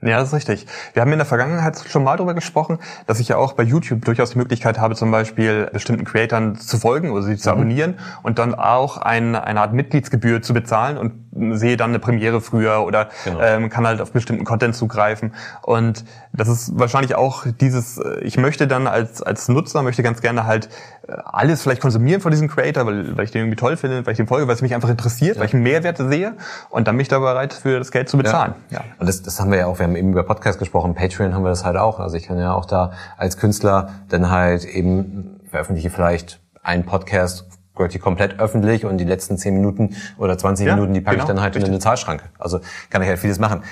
[0.00, 0.66] Ja, das ist richtig.
[0.92, 4.04] Wir haben in der Vergangenheit schon mal darüber gesprochen, dass ich ja auch bei YouTube
[4.04, 7.54] durchaus die Möglichkeit habe, zum Beispiel bestimmten Creatoren zu folgen oder sie zu mhm.
[7.56, 12.40] abonnieren und dann auch ein, eine Art Mitgliedsgebühr zu bezahlen und sehe dann eine Premiere
[12.40, 13.40] früher oder genau.
[13.40, 15.34] ähm, kann halt auf bestimmten Content zugreifen.
[15.62, 20.20] Und das ist wahrscheinlich auch dieses, äh, ich möchte dann als, als Nutzer, möchte ganz
[20.20, 20.68] gerne halt
[21.06, 24.12] äh, alles vielleicht konsumieren von diesem Creator, weil, weil ich den irgendwie toll finde, weil
[24.12, 25.40] ich den folge, weil es mich einfach interessiert, ja.
[25.40, 26.34] weil ich einen Mehrwert sehe
[26.70, 28.54] und dann bin ich da bereit, für das Geld zu bezahlen.
[28.70, 28.78] Ja.
[28.78, 28.84] ja.
[28.98, 31.42] Und das, das haben wir ja auch, wir haben eben über Podcast gesprochen, Patreon haben
[31.42, 32.00] wir das halt auch.
[32.00, 37.46] Also ich kann ja auch da als Künstler dann halt eben veröffentliche vielleicht einen Podcast
[37.78, 41.16] gehört die komplett öffentlich und die letzten 10 Minuten oder 20 ja, Minuten, die packe
[41.16, 41.68] genau, ich dann halt richtig.
[41.68, 42.24] in eine Zahlschranke.
[42.38, 42.60] Also
[42.90, 43.62] kann ich halt vieles machen.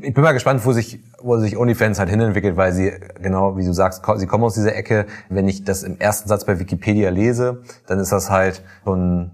[0.00, 3.64] Ich bin mal gespannt, wo sich, wo sich OnlyFans halt hinentwickelt, weil sie, genau wie
[3.64, 5.06] du sagst, sie kommen aus dieser Ecke.
[5.28, 9.32] Wenn ich das im ersten Satz bei Wikipedia lese, dann ist das halt schon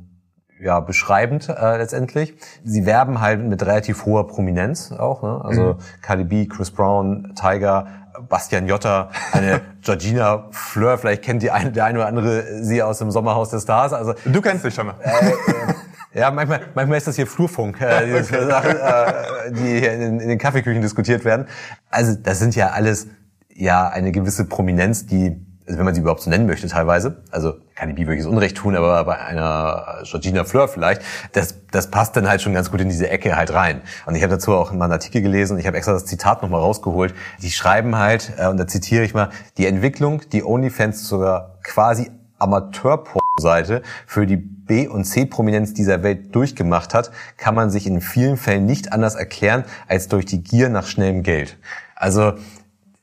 [0.60, 2.34] ja, beschreibend äh, letztendlich.
[2.64, 5.22] Sie werben halt mit relativ hoher Prominenz auch.
[5.22, 5.44] Ne?
[5.44, 5.78] Also mhm.
[6.00, 7.86] Cardi B, Chris Brown, Tiger,
[8.34, 12.98] Bastian Jotta, eine Georgina Fleur, vielleicht kennt die eine, der eine oder andere sie aus
[12.98, 13.92] dem Sommerhaus der Stars.
[13.92, 14.96] Also du kennst dich schon mal.
[15.00, 18.46] Äh, äh, ja, manchmal, manchmal ist das hier Flurfunk, äh, diese okay.
[18.48, 21.46] Sachen, äh, die hier in, in den Kaffeeküchen diskutiert werden.
[21.90, 23.06] Also das sind ja alles
[23.54, 27.54] ja eine gewisse Prominenz, die also wenn man sie überhaupt so nennen möchte teilweise, also
[27.74, 32.28] kann die wirklich Unrecht tun, aber bei einer Georgina Fleur vielleicht, das, das passt dann
[32.28, 33.80] halt schon ganz gut in diese Ecke halt rein.
[34.06, 36.42] Und ich habe dazu auch mal einen Artikel gelesen und ich habe extra das Zitat
[36.42, 37.14] nochmal rausgeholt.
[37.40, 42.10] Die schreiben halt, äh, und da zitiere ich mal, die Entwicklung, die OnlyFans sogar quasi
[42.38, 48.36] Amateur-Seite für die B- und C-Prominenz dieser Welt durchgemacht hat, kann man sich in vielen
[48.36, 51.56] Fällen nicht anders erklären als durch die Gier nach schnellem Geld.
[51.96, 52.34] Also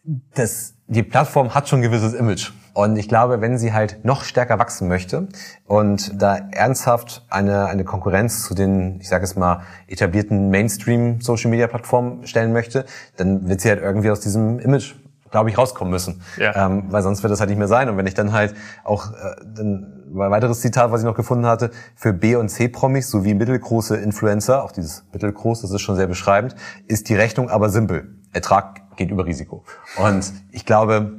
[0.03, 2.51] das die Plattform hat schon ein gewisses Image.
[2.73, 5.27] Und ich glaube, wenn sie halt noch stärker wachsen möchte
[5.65, 12.51] und da ernsthaft eine, eine Konkurrenz zu den, ich sage es mal, etablierten Mainstream-Social-Media-Plattformen stellen
[12.51, 12.85] möchte,
[13.15, 14.95] dann wird sie halt irgendwie aus diesem Image,
[15.31, 16.21] glaube ich, rauskommen müssen.
[16.37, 16.65] Ja.
[16.65, 17.89] Ähm, weil sonst wird das halt nicht mehr sein.
[17.89, 21.45] Und wenn ich dann halt auch, äh, dann, ein weiteres Zitat, was ich noch gefunden
[21.45, 26.07] hatte, für B- und C-Promis sowie mittelgroße Influencer, auch dieses mittelgroß, das ist schon sehr
[26.07, 26.55] beschreibend,
[26.87, 28.15] ist die Rechnung aber simpel.
[28.33, 29.63] Ertrag geht über Risiko.
[29.97, 31.11] Und ich glaube,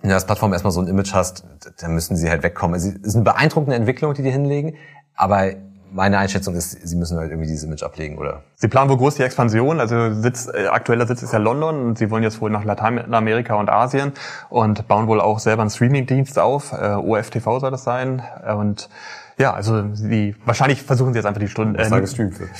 [0.00, 1.44] wenn du als Plattform erstmal so ein Image hast,
[1.78, 2.76] dann müssen sie halt wegkommen.
[2.76, 4.74] Es ist eine beeindruckende Entwicklung, die die hinlegen,
[5.14, 5.52] aber
[5.94, 8.42] meine Einschätzung ist, sie müssen halt irgendwie dieses Image ablegen, oder?
[8.56, 11.98] Sie planen wohl groß die Expansion, also Sitz, äh, aktueller Sitz ist ja London und
[11.98, 14.12] sie wollen jetzt wohl nach Lateinamerika und Asien
[14.50, 18.22] und bauen wohl auch selber einen Streaming-Dienst auf, äh, OFTV soll das sein
[18.58, 18.88] und
[19.36, 21.82] Ja, also die wahrscheinlich versuchen sie jetzt einfach die Stunde.
[21.82, 22.50] Äh, gestreamt wird.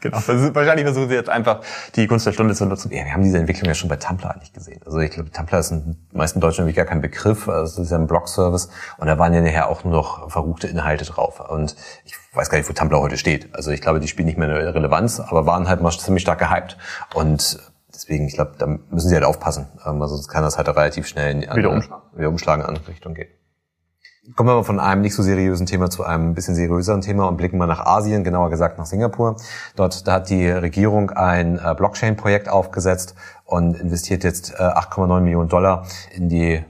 [0.00, 0.16] genau,
[0.54, 1.60] wahrscheinlich versuchen sie jetzt einfach
[1.94, 2.90] die Gunst der Stunde zu nutzen.
[2.90, 4.80] Ja, wir haben diese Entwicklung ja schon bei Tumblr eigentlich gesehen.
[4.84, 7.48] Also ich glaube, Tumblr ist in den meisten Deutschen wirklich gar kein Begriff.
[7.48, 10.66] Also es ist ja ein Blog-Service und da waren ja nachher auch nur noch verruchte
[10.66, 11.40] Inhalte drauf.
[11.48, 13.54] Und ich weiß gar nicht, wo Tumblr heute steht.
[13.54, 16.40] Also ich glaube, die spielen nicht mehr eine Relevanz, aber waren halt mal ziemlich stark
[16.40, 16.76] gehypt.
[17.14, 17.60] Und
[17.94, 19.68] deswegen, ich glaube, da müssen sie halt aufpassen.
[19.86, 22.62] Ähm, also sonst kann das halt relativ schnell in die andere, wieder umschlagen, wieder umschlagen
[22.62, 23.28] in andere Richtung gehen.
[24.36, 27.36] Kommen wir mal von einem nicht so seriösen Thema zu einem bisschen seriöseren Thema und
[27.36, 29.36] blicken mal nach Asien, genauer gesagt nach Singapur.
[29.76, 33.14] Dort da hat die Regierung ein äh, Blockchain-Projekt aufgesetzt
[33.44, 36.62] und investiert jetzt 8,9 äh, Millionen Dollar in die,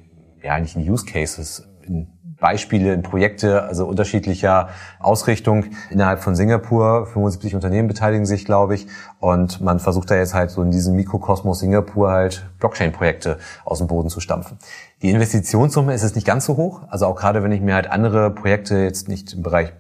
[0.43, 2.09] ja eigentlich in Use Cases, in
[2.41, 7.07] Beispiele in Projekte, also unterschiedlicher Ausrichtung innerhalb von Singapur.
[7.07, 8.87] 75 Unternehmen beteiligen sich, glaube ich.
[9.21, 13.87] Und man versucht da jetzt halt so in diesem Mikrokosmos Singapur halt Blockchain-Projekte aus dem
[13.87, 14.59] Boden zu stampfen.
[15.03, 16.83] Die Investitionssumme ist es nicht ganz so hoch.
[16.89, 19.73] Also auch gerade wenn ich mir halt andere Projekte jetzt nicht im Bereich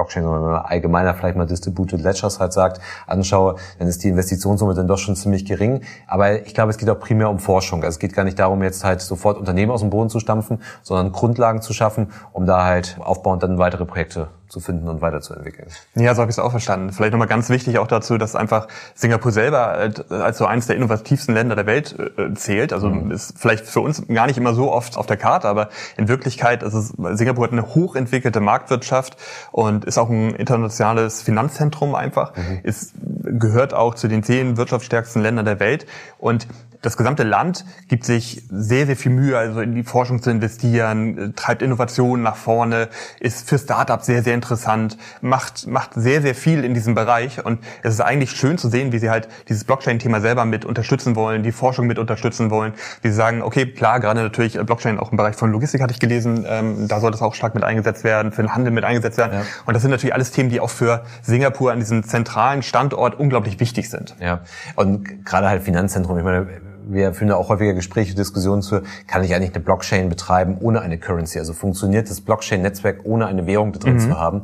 [0.00, 4.08] Blockchain, sondern wenn man allgemeiner vielleicht mal Distributed Ledgers halt sagt, anschaue, dann ist die
[4.08, 5.82] Investitionssumme dann doch schon ziemlich gering.
[6.06, 7.82] Aber ich glaube, es geht auch primär um Forschung.
[7.82, 10.62] Also es geht gar nicht darum, jetzt halt sofort Unternehmen aus dem Boden zu stampfen,
[10.82, 15.68] sondern Grundlagen zu schaffen, um da halt aufbauend dann weitere Projekte zu finden und weiterzuentwickeln.
[15.94, 16.92] Ja, so habe ich es auch verstanden.
[16.92, 19.68] Vielleicht nochmal ganz wichtig auch dazu, dass einfach Singapur selber
[20.10, 22.72] als so eines der innovativsten Länder der Welt äh, zählt.
[22.72, 23.10] Also mhm.
[23.10, 26.62] ist vielleicht für uns gar nicht immer so oft auf der Karte, aber in Wirklichkeit
[26.62, 29.16] ist es, Singapur hat eine hochentwickelte Marktwirtschaft
[29.52, 32.36] und ist auch ein internationales Finanzzentrum einfach.
[32.36, 32.60] Mhm.
[32.64, 32.92] Es
[33.38, 35.86] gehört auch zu den zehn wirtschaftsstärksten Ländern der Welt
[36.18, 36.46] und
[36.82, 41.34] das gesamte Land gibt sich sehr, sehr viel Mühe, also in die Forschung zu investieren,
[41.36, 42.88] treibt Innovationen nach vorne,
[43.18, 47.44] ist für Startups sehr, sehr interessant, macht, macht sehr, sehr viel in diesem Bereich.
[47.44, 51.16] Und es ist eigentlich schön zu sehen, wie sie halt dieses Blockchain-Thema selber mit unterstützen
[51.16, 52.72] wollen, die Forschung mit unterstützen wollen.
[53.02, 56.00] Wie sie sagen, okay, klar, gerade natürlich Blockchain auch im Bereich von Logistik hatte ich
[56.00, 59.18] gelesen, ähm, da soll das auch stark mit eingesetzt werden, für den Handel mit eingesetzt
[59.18, 59.32] werden.
[59.34, 59.44] Ja.
[59.66, 63.60] Und das sind natürlich alles Themen, die auch für Singapur an diesem zentralen Standort unglaublich
[63.60, 64.16] wichtig sind.
[64.20, 64.40] Ja,
[64.76, 66.46] und gerade halt Finanzzentrum, ich meine,
[66.88, 70.80] wir führen da auch häufiger Gespräche, Diskussionen zu, kann ich eigentlich eine Blockchain betreiben ohne
[70.80, 71.38] eine Currency?
[71.38, 74.00] Also funktioniert das Blockchain-Netzwerk ohne eine Währung da drin mhm.
[74.00, 74.42] zu haben?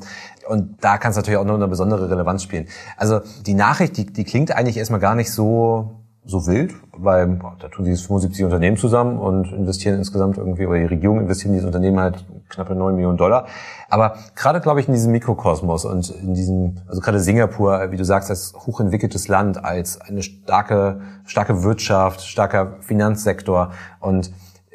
[0.49, 2.67] Und da kann es natürlich auch noch eine besondere Relevanz spielen.
[2.97, 7.69] Also die Nachricht, die, die klingt eigentlich erstmal gar nicht so so wild, weil da
[7.69, 11.67] tun sich 75 Unternehmen zusammen und investieren insgesamt irgendwie, oder die Regierung investiert in dieses
[11.67, 13.47] Unternehmen halt knappe 9 Millionen Dollar.
[13.89, 18.05] Aber gerade, glaube ich, in diesem Mikrokosmos und in diesem, also gerade Singapur, wie du
[18.05, 24.31] sagst, als hochentwickeltes Land, als eine starke, starke Wirtschaft, starker Finanzsektor und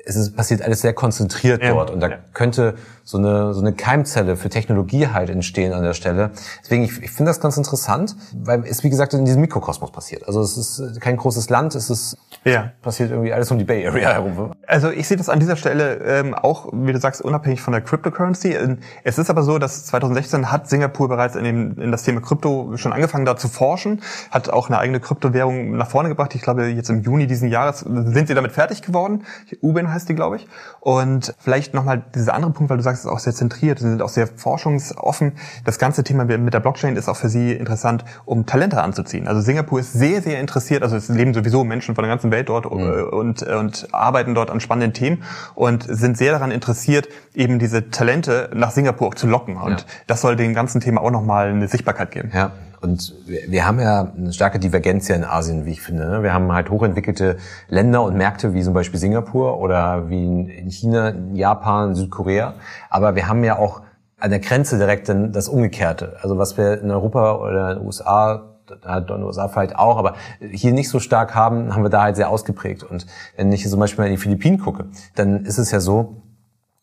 [0.06, 2.18] es ist, passiert alles sehr konzentriert ja, dort und da ja.
[2.34, 2.76] könnte
[3.12, 6.32] so eine, so eine Keimzelle für Technologie halt entstehen an der Stelle.
[6.64, 10.26] Deswegen, ich, ich finde das ganz interessant, weil es, wie gesagt, in diesem Mikrokosmos passiert.
[10.28, 12.72] Also es ist kein großes Land, es ist ja.
[12.82, 14.54] passiert irgendwie alles um die Bay Area herum.
[14.66, 17.82] Also ich sehe das an dieser Stelle ähm, auch, wie du sagst, unabhängig von der
[17.82, 18.58] Cryptocurrency.
[19.04, 22.78] Es ist aber so, dass 2016 hat Singapur bereits in, dem, in das Thema Krypto
[22.78, 26.34] schon angefangen, da zu forschen, hat auch eine eigene Kryptowährung nach vorne gebracht.
[26.34, 29.26] Ich glaube, jetzt im Juni diesen Jahres sind sie damit fertig geworden.
[29.62, 30.48] Uben heißt die, glaube ich.
[30.80, 33.90] Und vielleicht nochmal dieser andere Punkt, weil du sagst, es ist auch sehr zentriert, sie
[33.90, 35.34] sind auch sehr forschungsoffen.
[35.66, 39.28] Das ganze Thema mit der Blockchain ist auch für sie interessant, um Talente anzuziehen.
[39.28, 42.50] Also Singapur ist sehr, sehr interessiert, also es leben sowieso Menschen von der ganzen Welt
[42.50, 43.10] dort mhm.
[43.12, 45.24] und, und arbeiten dort an spannenden Themen
[45.56, 49.58] und sind sehr daran interessiert, eben diese Talente nach Singapur auch zu locken.
[49.58, 49.86] Und ja.
[50.08, 52.32] das soll dem ganzen Thema auch nochmal eine Sichtbarkeit geben.
[52.34, 52.52] Ja.
[52.82, 56.10] Und wir haben ja eine starke Divergenz hier in Asien, wie ich finde.
[56.10, 56.24] Ne?
[56.24, 57.38] Wir haben halt hochentwickelte
[57.70, 62.56] Länder und Märkte wie zum Beispiel Singapur oder wie in China, Japan, Südkorea.
[62.90, 63.82] Aber wir haben ja auch
[64.20, 66.18] an der Grenze direkt dann das Umgekehrte.
[66.22, 70.16] Also was wir in Europa oder in den USA in den USA vielleicht auch, aber
[70.40, 72.84] hier nicht so stark haben, haben wir da halt sehr ausgeprägt.
[72.84, 76.22] Und wenn ich zum Beispiel mal in die Philippinen gucke, dann ist es ja so,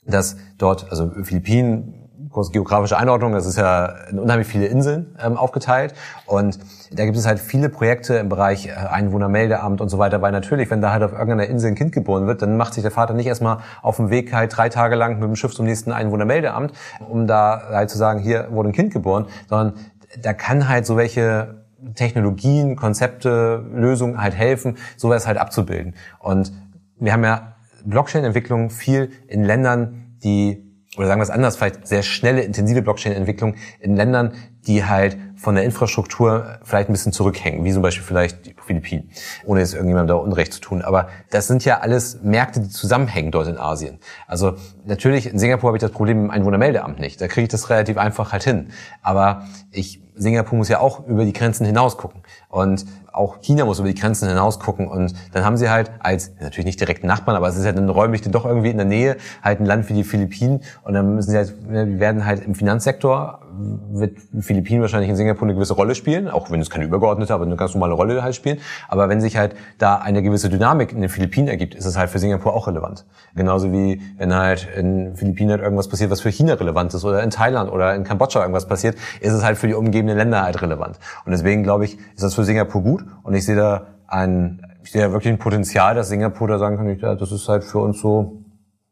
[0.06, 2.07] dass dort, also Philippinen
[2.38, 5.92] kurz geografische Einordnung, es ist ja in unheimlich viele Inseln ähm, aufgeteilt.
[6.24, 6.60] Und
[6.92, 10.70] da gibt es halt viele Projekte im Bereich äh, Einwohnermeldeamt und so weiter, weil natürlich,
[10.70, 13.12] wenn da halt auf irgendeiner Insel ein Kind geboren wird, dann macht sich der Vater
[13.12, 16.72] nicht erstmal auf dem Weg halt drei Tage lang mit dem Schiff zum nächsten Einwohnermeldeamt,
[17.08, 19.74] um da halt zu sagen, hier wurde ein Kind geboren, sondern
[20.22, 21.64] da kann halt so welche
[21.96, 25.96] Technologien, Konzepte, Lösungen halt helfen, sowas halt abzubilden.
[26.20, 26.52] Und
[27.00, 30.67] wir haben ja Blockchain-Entwicklung viel in Ländern, die
[30.98, 34.32] oder sagen wir es anders, vielleicht sehr schnelle, intensive Blockchain-Entwicklung in Ländern,
[34.66, 39.10] die halt von der Infrastruktur vielleicht ein bisschen zurückhängen, wie zum Beispiel vielleicht die Philippinen,
[39.46, 40.82] ohne jetzt irgendjemandem da Unrecht zu tun.
[40.82, 43.98] Aber das sind ja alles Märkte, die zusammenhängen dort in Asien.
[44.26, 47.20] Also natürlich, in Singapur habe ich das Problem im Einwohnermeldeamt nicht.
[47.20, 48.68] Da kriege ich das relativ einfach halt hin.
[49.00, 52.22] Aber ich Singapur muss ja auch über die Grenzen hinaus gucken.
[52.48, 54.88] Und auch China muss über die Grenzen hinaus gucken.
[54.88, 57.88] Und dann haben sie halt als, natürlich nicht direkten Nachbarn, aber es ist ja dann
[57.88, 60.60] räumlich doch irgendwie in der Nähe, halt ein Land wie die Philippinen.
[60.84, 65.42] Und dann müssen sie halt, wir werden halt im Finanzsektor, wird Philippinen wahrscheinlich in Singapur
[65.42, 68.34] eine gewisse Rolle spielen, auch wenn es keine übergeordnete, aber eine ganz normale Rolle halt
[68.34, 68.58] spielen.
[68.88, 72.10] Aber wenn sich halt da eine gewisse Dynamik in den Philippinen ergibt, ist es halt
[72.10, 73.06] für Singapur auch relevant.
[73.34, 77.22] Genauso wie wenn halt in Philippinen halt irgendwas passiert, was für China relevant ist, oder
[77.22, 80.60] in Thailand oder in Kambodscha irgendwas passiert, ist es halt für die umgebenden Länder halt
[80.62, 80.98] relevant.
[81.24, 83.04] Und deswegen glaube ich, ist das für Singapur gut.
[83.22, 86.76] Und ich sehe da ein, ich sehe da wirklich ein Potenzial, dass Singapur da sagen
[86.76, 88.44] kann, ja, das ist halt für uns so,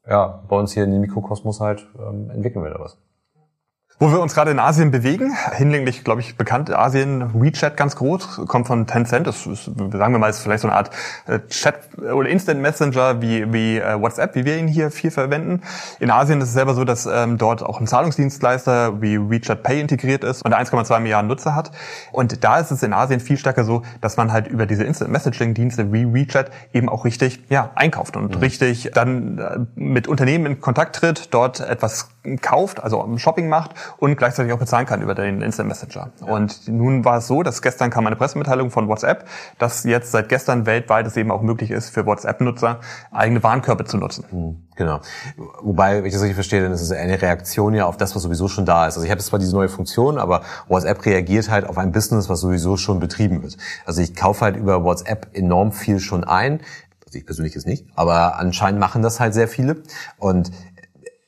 [0.08, 2.98] ja, bei uns hier in den Mikrokosmos halt ähm, entwickeln wir da was.
[3.98, 8.42] Wo wir uns gerade in Asien bewegen, hinlänglich, glaube ich, bekannt, Asien, WeChat ganz groß,
[8.46, 10.90] kommt von Tencent, das ist, sagen wir mal, ist vielleicht so eine Art
[11.26, 15.62] äh, Chat oder Instant Messenger wie, wie äh, WhatsApp, wie wir ihn hier viel verwenden.
[15.98, 19.80] In Asien ist es selber so, dass ähm, dort auch ein Zahlungsdienstleister wie WeChat Pay
[19.80, 21.70] integriert ist und 1,2 Milliarden Nutzer hat.
[22.12, 25.10] Und da ist es in Asien viel stärker so, dass man halt über diese Instant
[25.10, 28.40] Messaging Dienste wie WeChat eben auch richtig, ja, einkauft und mhm.
[28.42, 32.10] richtig dann äh, mit Unternehmen in Kontakt tritt, dort etwas
[32.42, 36.10] kauft, also Shopping macht und gleichzeitig auch bezahlen kann über den Instant Messenger.
[36.20, 36.26] Ja.
[36.26, 39.26] Und nun war es so, dass gestern kam eine Pressemitteilung von WhatsApp,
[39.58, 43.98] dass jetzt seit gestern weltweit es eben auch möglich ist, für WhatsApp-Nutzer eigene Warenkörbe zu
[43.98, 44.24] nutzen.
[44.30, 44.66] Mhm.
[44.76, 45.00] Genau.
[45.62, 48.22] Wobei, wenn ich das richtig verstehe, dann ist es eine Reaktion ja auf das, was
[48.22, 48.96] sowieso schon da ist.
[48.96, 52.40] Also ich habe zwar diese neue Funktion, aber WhatsApp reagiert halt auf ein Business, was
[52.40, 53.56] sowieso schon betrieben wird.
[53.86, 56.60] Also ich kaufe halt über WhatsApp enorm viel schon ein.
[57.06, 59.82] Also ich persönlich jetzt nicht, aber anscheinend machen das halt sehr viele.
[60.18, 60.50] Und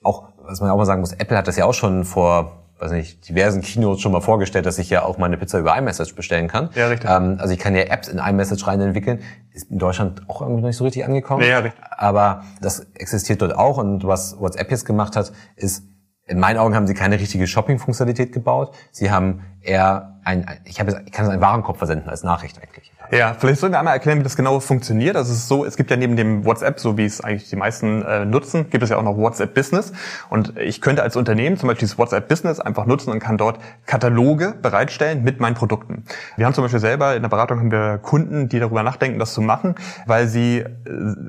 [0.03, 2.93] auch was man auch mal sagen muss, Apple hat das ja auch schon vor weiß
[2.93, 6.49] nicht, diversen Keynotes schon mal vorgestellt, dass ich ja auch meine Pizza über iMessage bestellen
[6.49, 6.71] kann.
[6.75, 7.11] Ja, richtig.
[7.11, 9.21] Ähm, also ich kann ja Apps in iMessage rein entwickeln.
[9.53, 11.43] Ist in Deutschland auch irgendwie noch nicht so richtig angekommen.
[11.43, 11.83] Ja, ja, richtig.
[11.91, 15.85] Aber das existiert dort auch und was WhatsApp jetzt gemacht hat, ist,
[16.27, 18.75] in meinen Augen haben sie keine richtige Shopping-Funktionalität gebaut.
[18.93, 22.93] Sie haben eher ein, ich, habe, ich kann es einen Warenkorb versenden als Nachricht eigentlich.
[23.11, 25.17] Ja, vielleicht sollen wir einmal erklären, wie das genau funktioniert.
[25.17, 27.57] Also es ist so, es gibt ja neben dem WhatsApp, so wie es eigentlich die
[27.57, 29.93] meisten äh, nutzen, gibt es ja auch noch WhatsApp Business.
[30.29, 33.61] Und ich könnte als Unternehmen zum Beispiel dieses WhatsApp Business einfach nutzen und kann dort
[33.87, 36.05] Kataloge bereitstellen mit meinen Produkten.
[36.37, 39.33] Wir haben zum Beispiel selber in der Beratung haben wir Kunden, die darüber nachdenken, das
[39.33, 40.67] zu machen, weil sie äh,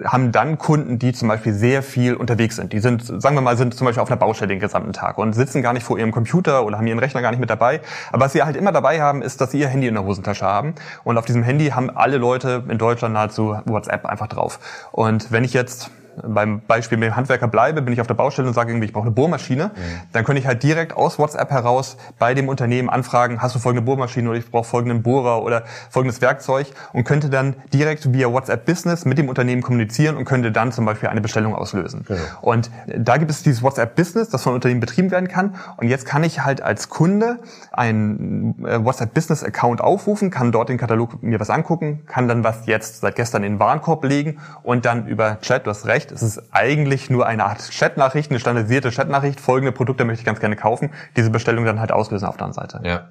[0.04, 2.74] haben dann Kunden, die zum Beispiel sehr viel unterwegs sind.
[2.74, 5.32] Die sind, sagen wir mal, sind zum Beispiel auf einer Baustelle den gesamten Tag und
[5.32, 7.80] sitzen gar nicht vor ihrem Computer oder haben ihren Rechner gar nicht mit dabei.
[8.12, 10.46] Aber was sie halt immer dabei haben, ist, dass sie ihr Handy in der Hosentasche
[10.46, 10.76] haben.
[11.06, 14.60] Und auf diesem Handy haben alle Leute in Deutschland nahezu WhatsApp einfach drauf.
[14.91, 15.91] Und wenn ich jetzt
[16.23, 18.93] beim Beispiel mit dem Handwerker bleibe, bin ich auf der Baustelle und sage irgendwie, ich
[18.93, 20.01] brauche eine Bohrmaschine, mhm.
[20.13, 23.86] dann könnte ich halt direkt aus WhatsApp heraus bei dem Unternehmen anfragen, hast du folgende
[23.86, 28.65] Bohrmaschine oder ich brauche folgenden Bohrer oder folgendes Werkzeug und könnte dann direkt via WhatsApp
[28.65, 32.03] Business mit dem Unternehmen kommunizieren und könnte dann zum Beispiel eine Bestellung auslösen.
[32.08, 32.19] Genau.
[32.41, 36.05] Und da gibt es dieses WhatsApp Business, das von Unternehmen betrieben werden kann und jetzt
[36.05, 37.39] kann ich halt als Kunde
[37.71, 42.43] einen äh, WhatsApp Business Account aufrufen, kann dort den Katalog mir was angucken, kann dann
[42.43, 46.09] was jetzt seit gestern in den Warenkorb legen und dann über Chat, du hast recht,
[46.10, 50.26] recht, es ist eigentlich nur eine Art Chatnachricht, eine standardisierte Chatnachricht, folgende Produkte möchte ich
[50.26, 52.88] ganz gerne kaufen, diese Bestellung dann halt auslösen auf der anderen Seite.
[52.88, 53.10] Ja.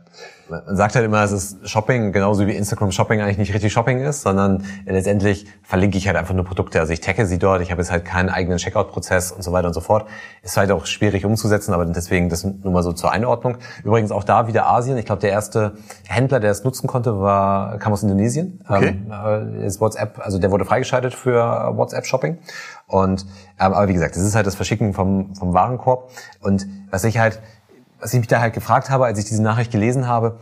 [0.48, 4.00] Man sagt halt immer, es ist Shopping, genauso wie Instagram Shopping eigentlich nicht richtig Shopping
[4.00, 6.80] ist, sondern letztendlich verlinke ich halt einfach nur Produkte.
[6.80, 9.68] Also ich tagge sie dort, ich habe jetzt halt keinen eigenen Checkout-Prozess und so weiter
[9.68, 10.08] und so fort.
[10.42, 13.58] Ist halt auch schwierig umzusetzen, aber deswegen das nur mal so zur Einordnung.
[13.84, 14.96] Übrigens auch da wieder Asien.
[14.96, 15.74] Ich glaube, der erste
[16.06, 18.64] Händler, der es nutzen konnte, war kam aus Indonesien.
[18.66, 18.96] Okay.
[19.10, 22.38] Ähm, ist WhatsApp, also der wurde freigeschaltet für WhatsApp Shopping.
[22.88, 26.10] Und aber wie gesagt, das ist halt das Verschicken vom, vom Warenkorb.
[26.40, 27.40] Und was ich halt,
[28.00, 30.38] was ich mich da halt gefragt habe, als ich diese Nachricht gelesen habe,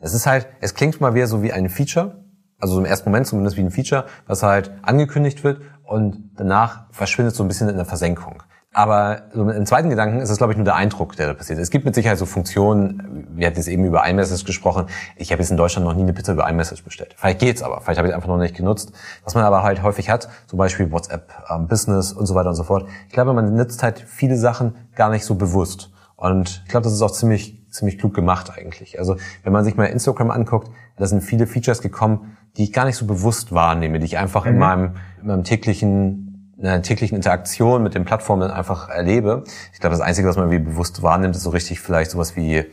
[0.00, 2.24] es ist halt, es klingt mal wieder so wie ein Feature,
[2.58, 7.34] also im ersten Moment zumindest wie ein Feature, was halt angekündigt wird und danach verschwindet
[7.34, 8.42] so ein bisschen in der Versenkung.
[8.74, 11.58] Aber so im zweiten Gedanken ist es, glaube ich, nur der Eindruck, der da passiert.
[11.58, 14.86] Es gibt mit Sicherheit so Funktionen, wir hatten jetzt eben über iMessage gesprochen.
[15.16, 17.14] Ich habe jetzt in Deutschland noch nie eine Pizza über iMessage bestellt.
[17.18, 18.92] Vielleicht geht's aber, vielleicht habe ich es einfach noch nicht genutzt.
[19.24, 22.54] Was man aber halt häufig hat, zum Beispiel WhatsApp ähm, Business und so weiter und
[22.54, 22.88] so fort.
[23.08, 25.90] Ich glaube, man nutzt halt viele Sachen gar nicht so bewusst.
[26.16, 28.98] Und ich glaube, das ist auch ziemlich, ziemlich klug gemacht eigentlich.
[28.98, 32.86] Also wenn man sich mal Instagram anguckt, da sind viele Features gekommen, die ich gar
[32.86, 34.52] nicht so bewusst wahrnehme, die ich einfach mhm.
[34.52, 36.21] in meinem, in meinem täglichen
[36.62, 39.44] einer täglichen Interaktion mit den Plattformen einfach erlebe.
[39.72, 42.64] Ich glaube, das Einzige, was man irgendwie bewusst wahrnimmt, ist so richtig vielleicht sowas wie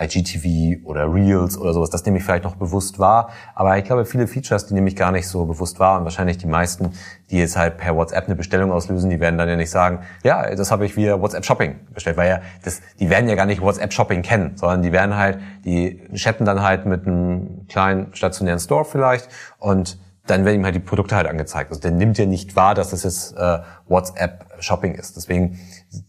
[0.00, 3.30] IGTV oder Reels oder sowas, das nehme ich vielleicht noch bewusst wahr.
[3.54, 5.98] Aber ich glaube, viele Features, die nehme ich gar nicht so bewusst wahr.
[5.98, 6.92] Und wahrscheinlich die meisten,
[7.30, 10.54] die jetzt halt per WhatsApp eine Bestellung auslösen, die werden dann ja nicht sagen, ja,
[10.54, 12.16] das habe ich via WhatsApp Shopping bestellt.
[12.16, 15.38] Weil ja, das, die werden ja gar nicht WhatsApp Shopping kennen, sondern die werden halt,
[15.64, 19.98] die chatten dann halt mit einem kleinen stationären Store vielleicht und
[20.30, 21.70] dann werden ihm halt die Produkte halt angezeigt.
[21.70, 25.16] Also der nimmt ja nicht wahr, dass das jetzt äh, WhatsApp Shopping ist.
[25.16, 25.58] Deswegen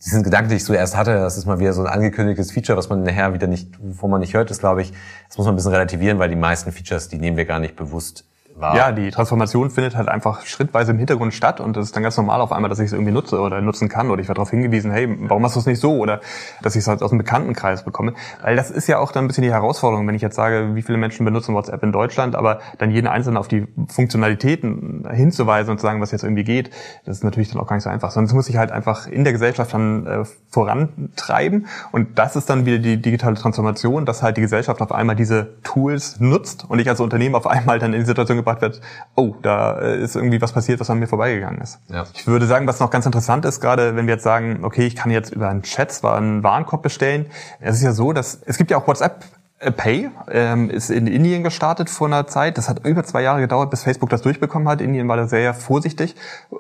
[0.05, 2.89] diesen Gedanken, den ich zuerst hatte, das ist mal wieder so ein angekündigtes Feature, was
[2.89, 4.93] man nachher wieder nicht, wovon man nicht hört, ist, glaube ich,
[5.27, 7.75] das muss man ein bisschen relativieren, weil die meisten Features, die nehmen wir gar nicht
[7.75, 8.28] bewusst
[8.59, 8.75] war.
[8.75, 12.17] Ja, die Transformation findet halt einfach schrittweise im Hintergrund statt und das ist dann ganz
[12.17, 14.49] normal auf einmal, dass ich es irgendwie nutze oder nutzen kann oder ich werde darauf
[14.49, 16.21] hingewiesen, hey, warum machst du es nicht so oder
[16.61, 18.13] dass ich es halt aus dem Bekanntenkreis bekomme.
[18.41, 20.81] Weil das ist ja auch dann ein bisschen die Herausforderung, wenn ich jetzt sage, wie
[20.81, 25.77] viele Menschen benutzen WhatsApp in Deutschland, aber dann jeden Einzelnen auf die Funktionalitäten hinzuweisen und
[25.77, 26.71] zu sagen, was jetzt irgendwie geht,
[27.05, 29.23] das ist natürlich dann auch gar nicht so einfach, es muss sich halt einfach in
[29.23, 34.37] der Gesellschaft dann äh, vorantreiben und das ist dann wieder die digitale Transformation, dass halt
[34.37, 38.01] die Gesellschaft auf einmal diese Tools nutzt und ich als Unternehmen auf einmal dann in
[38.01, 38.81] die Situation gebracht wird,
[39.15, 41.79] oh, da äh, ist irgendwie was passiert, was an mir vorbeigegangen ist.
[41.87, 42.05] Ja.
[42.13, 44.95] Ich würde sagen, was noch ganz interessant ist, gerade wenn wir jetzt sagen, okay, ich
[44.95, 47.27] kann jetzt über einen Chat zwar einen Warenkorb bestellen.
[47.59, 49.23] Es ist ja so, dass es gibt ja auch WhatsApp
[49.59, 52.57] Pay ähm, ist in Indien gestartet vor einer Zeit.
[52.57, 54.79] Das hat über zwei Jahre gedauert, bis Facebook das durchbekommen hat.
[54.79, 56.15] Indien war da sehr vorsichtig.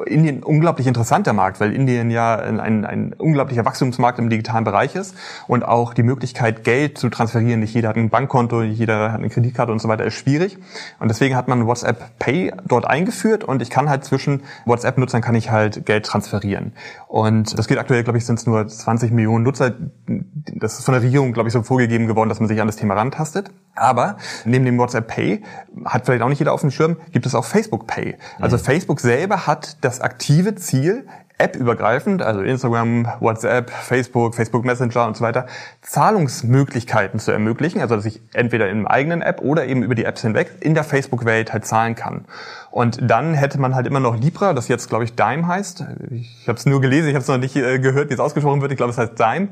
[0.05, 4.95] Indien unglaublich interessanter Markt, weil Indien ja ein, ein, ein unglaublicher Wachstumsmarkt im digitalen Bereich
[4.95, 5.15] ist
[5.47, 7.61] und auch die Möglichkeit, Geld zu transferieren.
[7.61, 10.57] Nicht jeder hat ein Bankkonto, nicht jeder hat eine Kreditkarte und so weiter, ist schwierig.
[10.99, 15.35] Und deswegen hat man WhatsApp Pay dort eingeführt und ich kann halt zwischen WhatsApp-Nutzern kann
[15.35, 16.73] ich halt Geld transferieren.
[17.07, 19.71] Und das geht aktuell, glaube ich, sind es nur 20 Millionen Nutzer.
[20.05, 22.75] Das ist von der Regierung, glaube ich, so vorgegeben geworden, dass man sich an das
[22.75, 23.51] Thema Thema rantastet.
[23.75, 25.43] Aber neben dem WhatsApp Pay,
[25.85, 28.17] hat vielleicht auch nicht jeder auf dem Schirm, gibt es auch Facebook Pay.
[28.39, 28.61] Also mhm.
[28.61, 31.07] Facebook selber hat das aktive Ziel,
[31.39, 35.47] App-übergreifend, also Instagram, WhatsApp, Facebook, Facebook Messenger und so weiter,
[35.81, 40.21] Zahlungsmöglichkeiten zu ermöglichen, also dass ich entweder in eigenen App oder eben über die Apps
[40.21, 42.25] hinweg in der Facebook-Welt halt zahlen kann.
[42.71, 45.85] Und dann hätte man halt immer noch Libra, das jetzt glaube ich Dime heißt.
[46.11, 48.61] Ich habe es nur gelesen, ich habe es noch nicht äh, gehört, wie es ausgesprochen
[48.61, 48.71] wird.
[48.71, 49.47] Ich glaube, es heißt Dime,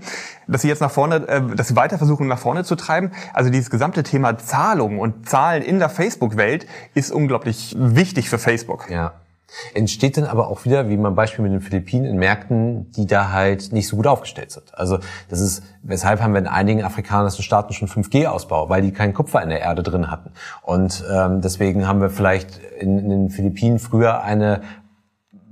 [0.47, 3.11] dass sie jetzt nach vorne, äh, dass sie weiter versuchen nach vorne zu treiben.
[3.33, 8.89] Also dieses gesamte Thema Zahlung und Zahlen in der Facebook-Welt ist unglaublich wichtig für Facebook.
[8.89, 9.13] Ja.
[9.73, 13.31] Entsteht dann aber auch wieder, wie man Beispiel mit den Philippinen, in Märkten, die da
[13.31, 14.77] halt nicht so gut aufgestellt sind.
[14.77, 19.13] Also das ist, weshalb haben wir in einigen afrikanischen Staaten schon 5G-Ausbau, weil die keinen
[19.13, 20.31] Kupfer in der Erde drin hatten.
[20.63, 24.61] Und ähm, deswegen haben wir vielleicht in, in den Philippinen früher eine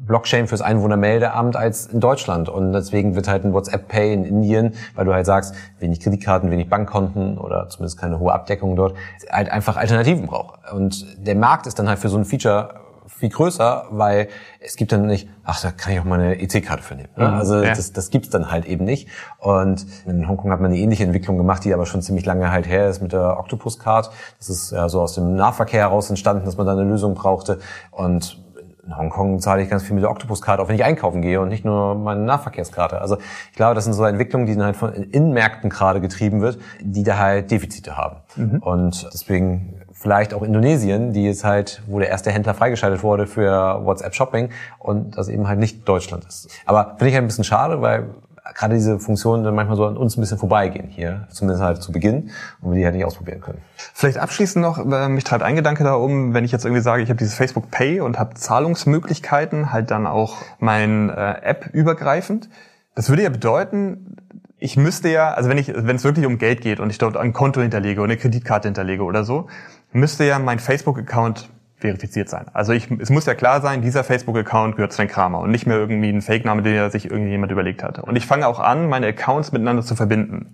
[0.05, 2.49] Blockchain fürs Einwohnermeldeamt als in Deutschland.
[2.49, 6.51] Und deswegen wird halt ein WhatsApp Pay in Indien, weil du halt sagst, wenig Kreditkarten,
[6.51, 8.95] wenig Bankkonten oder zumindest keine hohe Abdeckung dort,
[9.31, 10.59] halt einfach Alternativen braucht.
[10.71, 14.91] Und der Markt ist dann halt für so ein Feature viel größer, weil es gibt
[14.91, 17.09] dann nicht, ach, da kann ich auch mal eine EC-Karte für nehmen.
[17.15, 17.27] Ne?
[17.27, 17.69] Mhm, also ja.
[17.69, 19.07] das, das gibt's dann halt eben nicht.
[19.39, 22.67] Und in Hongkong hat man eine ähnliche Entwicklung gemacht, die aber schon ziemlich lange halt
[22.67, 24.09] her ist mit der Octopus-Card.
[24.37, 27.59] Das ist ja so aus dem Nahverkehr heraus entstanden, dass man da eine Lösung brauchte.
[27.91, 28.44] Und
[28.85, 31.49] in Hongkong zahle ich ganz viel mit der Octopus-Karte, auch wenn ich einkaufen gehe und
[31.49, 33.01] nicht nur meine Nahverkehrskarte.
[33.01, 33.17] Also
[33.51, 37.03] ich glaube, das sind so Entwicklungen, die dann halt von Innenmärkten gerade getrieben wird, die
[37.03, 38.17] da halt Defizite haben.
[38.35, 38.59] Mhm.
[38.59, 43.85] Und deswegen vielleicht auch Indonesien, die jetzt halt, wo der erste Händler freigeschaltet wurde für
[43.85, 46.49] WhatsApp Shopping und das eben halt nicht Deutschland ist.
[46.65, 48.09] Aber finde ich halt ein bisschen schade, weil
[48.53, 51.91] gerade diese Funktionen dann manchmal so an uns ein bisschen vorbeigehen hier, zumindest halt zu
[51.91, 52.29] Beginn,
[52.61, 53.59] und wir die halt nicht ausprobieren können.
[53.93, 57.01] Vielleicht abschließend noch, äh, mich treibt ein Gedanke da um, wenn ich jetzt irgendwie sage,
[57.01, 62.49] ich habe dieses Facebook Pay und habe Zahlungsmöglichkeiten, halt dann auch mein äh, App übergreifend.
[62.93, 64.17] Das würde ja bedeuten,
[64.57, 67.17] ich müsste ja, also wenn ich, wenn es wirklich um Geld geht und ich dort
[67.17, 69.47] ein Konto hinterlege oder eine Kreditkarte hinterlege oder so,
[69.91, 72.45] müsste ja mein Facebook-Account verifiziert sein.
[72.53, 75.77] Also ich, es muss ja klar sein, dieser Facebook-Account gehört Sven Kramer und nicht mehr
[75.77, 77.99] irgendwie ein Fake-Name, den sich irgendjemand überlegt hat.
[77.99, 80.53] Und ich fange auch an, meine Accounts miteinander zu verbinden.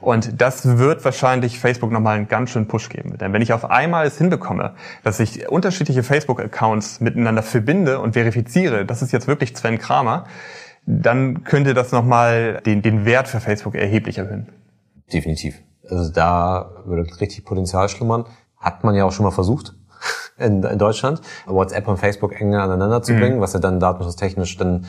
[0.00, 3.16] Und das wird wahrscheinlich Facebook nochmal einen ganz schönen Push geben.
[3.18, 8.84] Denn wenn ich auf einmal es hinbekomme, dass ich unterschiedliche Facebook-Accounts miteinander verbinde und verifiziere,
[8.84, 10.24] das ist jetzt wirklich Sven Kramer,
[10.86, 14.48] dann könnte das nochmal den, den Wert für Facebook erheblich erhöhen.
[15.12, 15.60] Definitiv.
[15.88, 18.26] Also da würde richtig Potenzial schlummern.
[18.58, 19.74] Hat man ja auch schon mal versucht
[20.38, 23.40] in, in Deutschland, WhatsApp und Facebook enger aneinander zu bringen, mhm.
[23.40, 24.86] was ja dann datenschutztechnisch dann,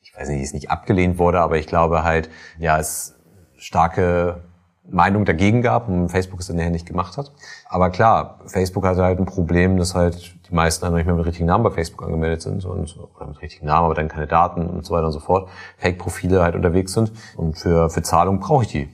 [0.00, 3.16] ich weiß nicht, ist nicht abgelehnt wurde, aber ich glaube halt, ja, es
[3.56, 4.40] starke
[4.88, 7.32] Meinung dagegen gab und Facebook es dann nachher nicht gemacht hat.
[7.68, 11.26] Aber klar, Facebook hatte halt ein Problem, dass halt die meisten dann nicht mehr mit
[11.26, 14.66] richtigen Namen bei Facebook angemeldet sind und oder mit richtigen Namen, aber dann keine Daten
[14.66, 15.48] und so weiter und so fort.
[15.78, 17.12] Fake-Profile halt unterwegs sind.
[17.36, 18.88] Und für, für Zahlung brauche ich die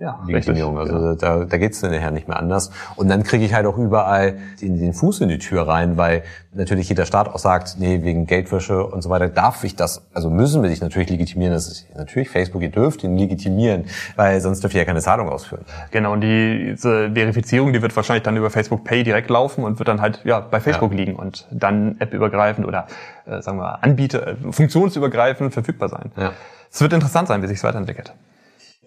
[0.00, 0.78] ja, Legitimierung.
[0.78, 1.14] Also ja.
[1.14, 2.70] da, da geht's dann nachher nicht mehr anders.
[2.94, 6.22] Und dann kriege ich halt auch überall den, den Fuß in die Tür rein, weil
[6.52, 10.30] natürlich jeder Staat auch sagt, nee, wegen Geldwäsche und so weiter darf ich das, also
[10.30, 11.52] müssen wir dich natürlich legitimieren.
[11.52, 15.28] Das ist natürlich Facebook, ihr dürft ihn legitimieren, weil sonst dürft ihr ja keine Zahlung
[15.28, 15.64] ausführen.
[15.90, 19.88] Genau, und diese Verifizierung, die wird wahrscheinlich dann über Facebook Pay direkt laufen und wird
[19.88, 20.98] dann halt ja bei Facebook ja.
[20.98, 22.86] liegen und dann appübergreifend oder
[23.26, 26.12] äh, sagen wir Anbieter, äh, funktionsübergreifend verfügbar sein.
[26.16, 26.32] Ja.
[26.70, 28.12] Es wird interessant sein, wie sich es weiterentwickelt.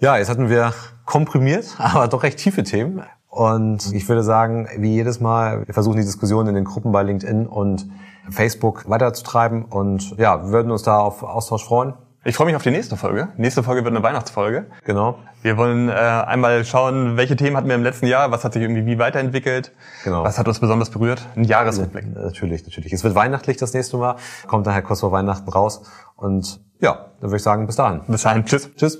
[0.02, 0.74] Ja, jetzt hatten wir
[1.06, 3.04] komprimiert, aber doch recht tiefe Themen.
[3.30, 7.04] Und ich würde sagen, wie jedes Mal, wir versuchen die Diskussion in den Gruppen bei
[7.04, 7.88] LinkedIn und
[8.30, 11.93] Facebook weiterzutreiben und ja, wir würden uns da auf Austausch freuen.
[12.24, 13.30] Ich freue mich auf die nächste Folge.
[13.38, 14.66] Nächste Folge wird eine Weihnachtsfolge.
[14.86, 15.18] Genau.
[15.43, 18.62] Wir wollen äh, einmal schauen, welche Themen hatten wir im letzten Jahr, was hat sich
[18.62, 19.72] irgendwie wie weiterentwickelt,
[20.04, 20.24] Genau.
[20.24, 21.26] was hat uns besonders berührt.
[21.36, 22.14] Ein Jahresrückblick.
[22.14, 22.91] Natürlich, natürlich.
[22.93, 24.16] Es wird weihnachtlich das nächste Mal,
[24.47, 25.84] kommt daher kurz vor Weihnachten raus.
[26.16, 28.02] Und ja, dann würde ich sagen, bis dahin.
[28.08, 28.70] Bis dahin, tschüss.
[28.76, 28.99] Tschüss.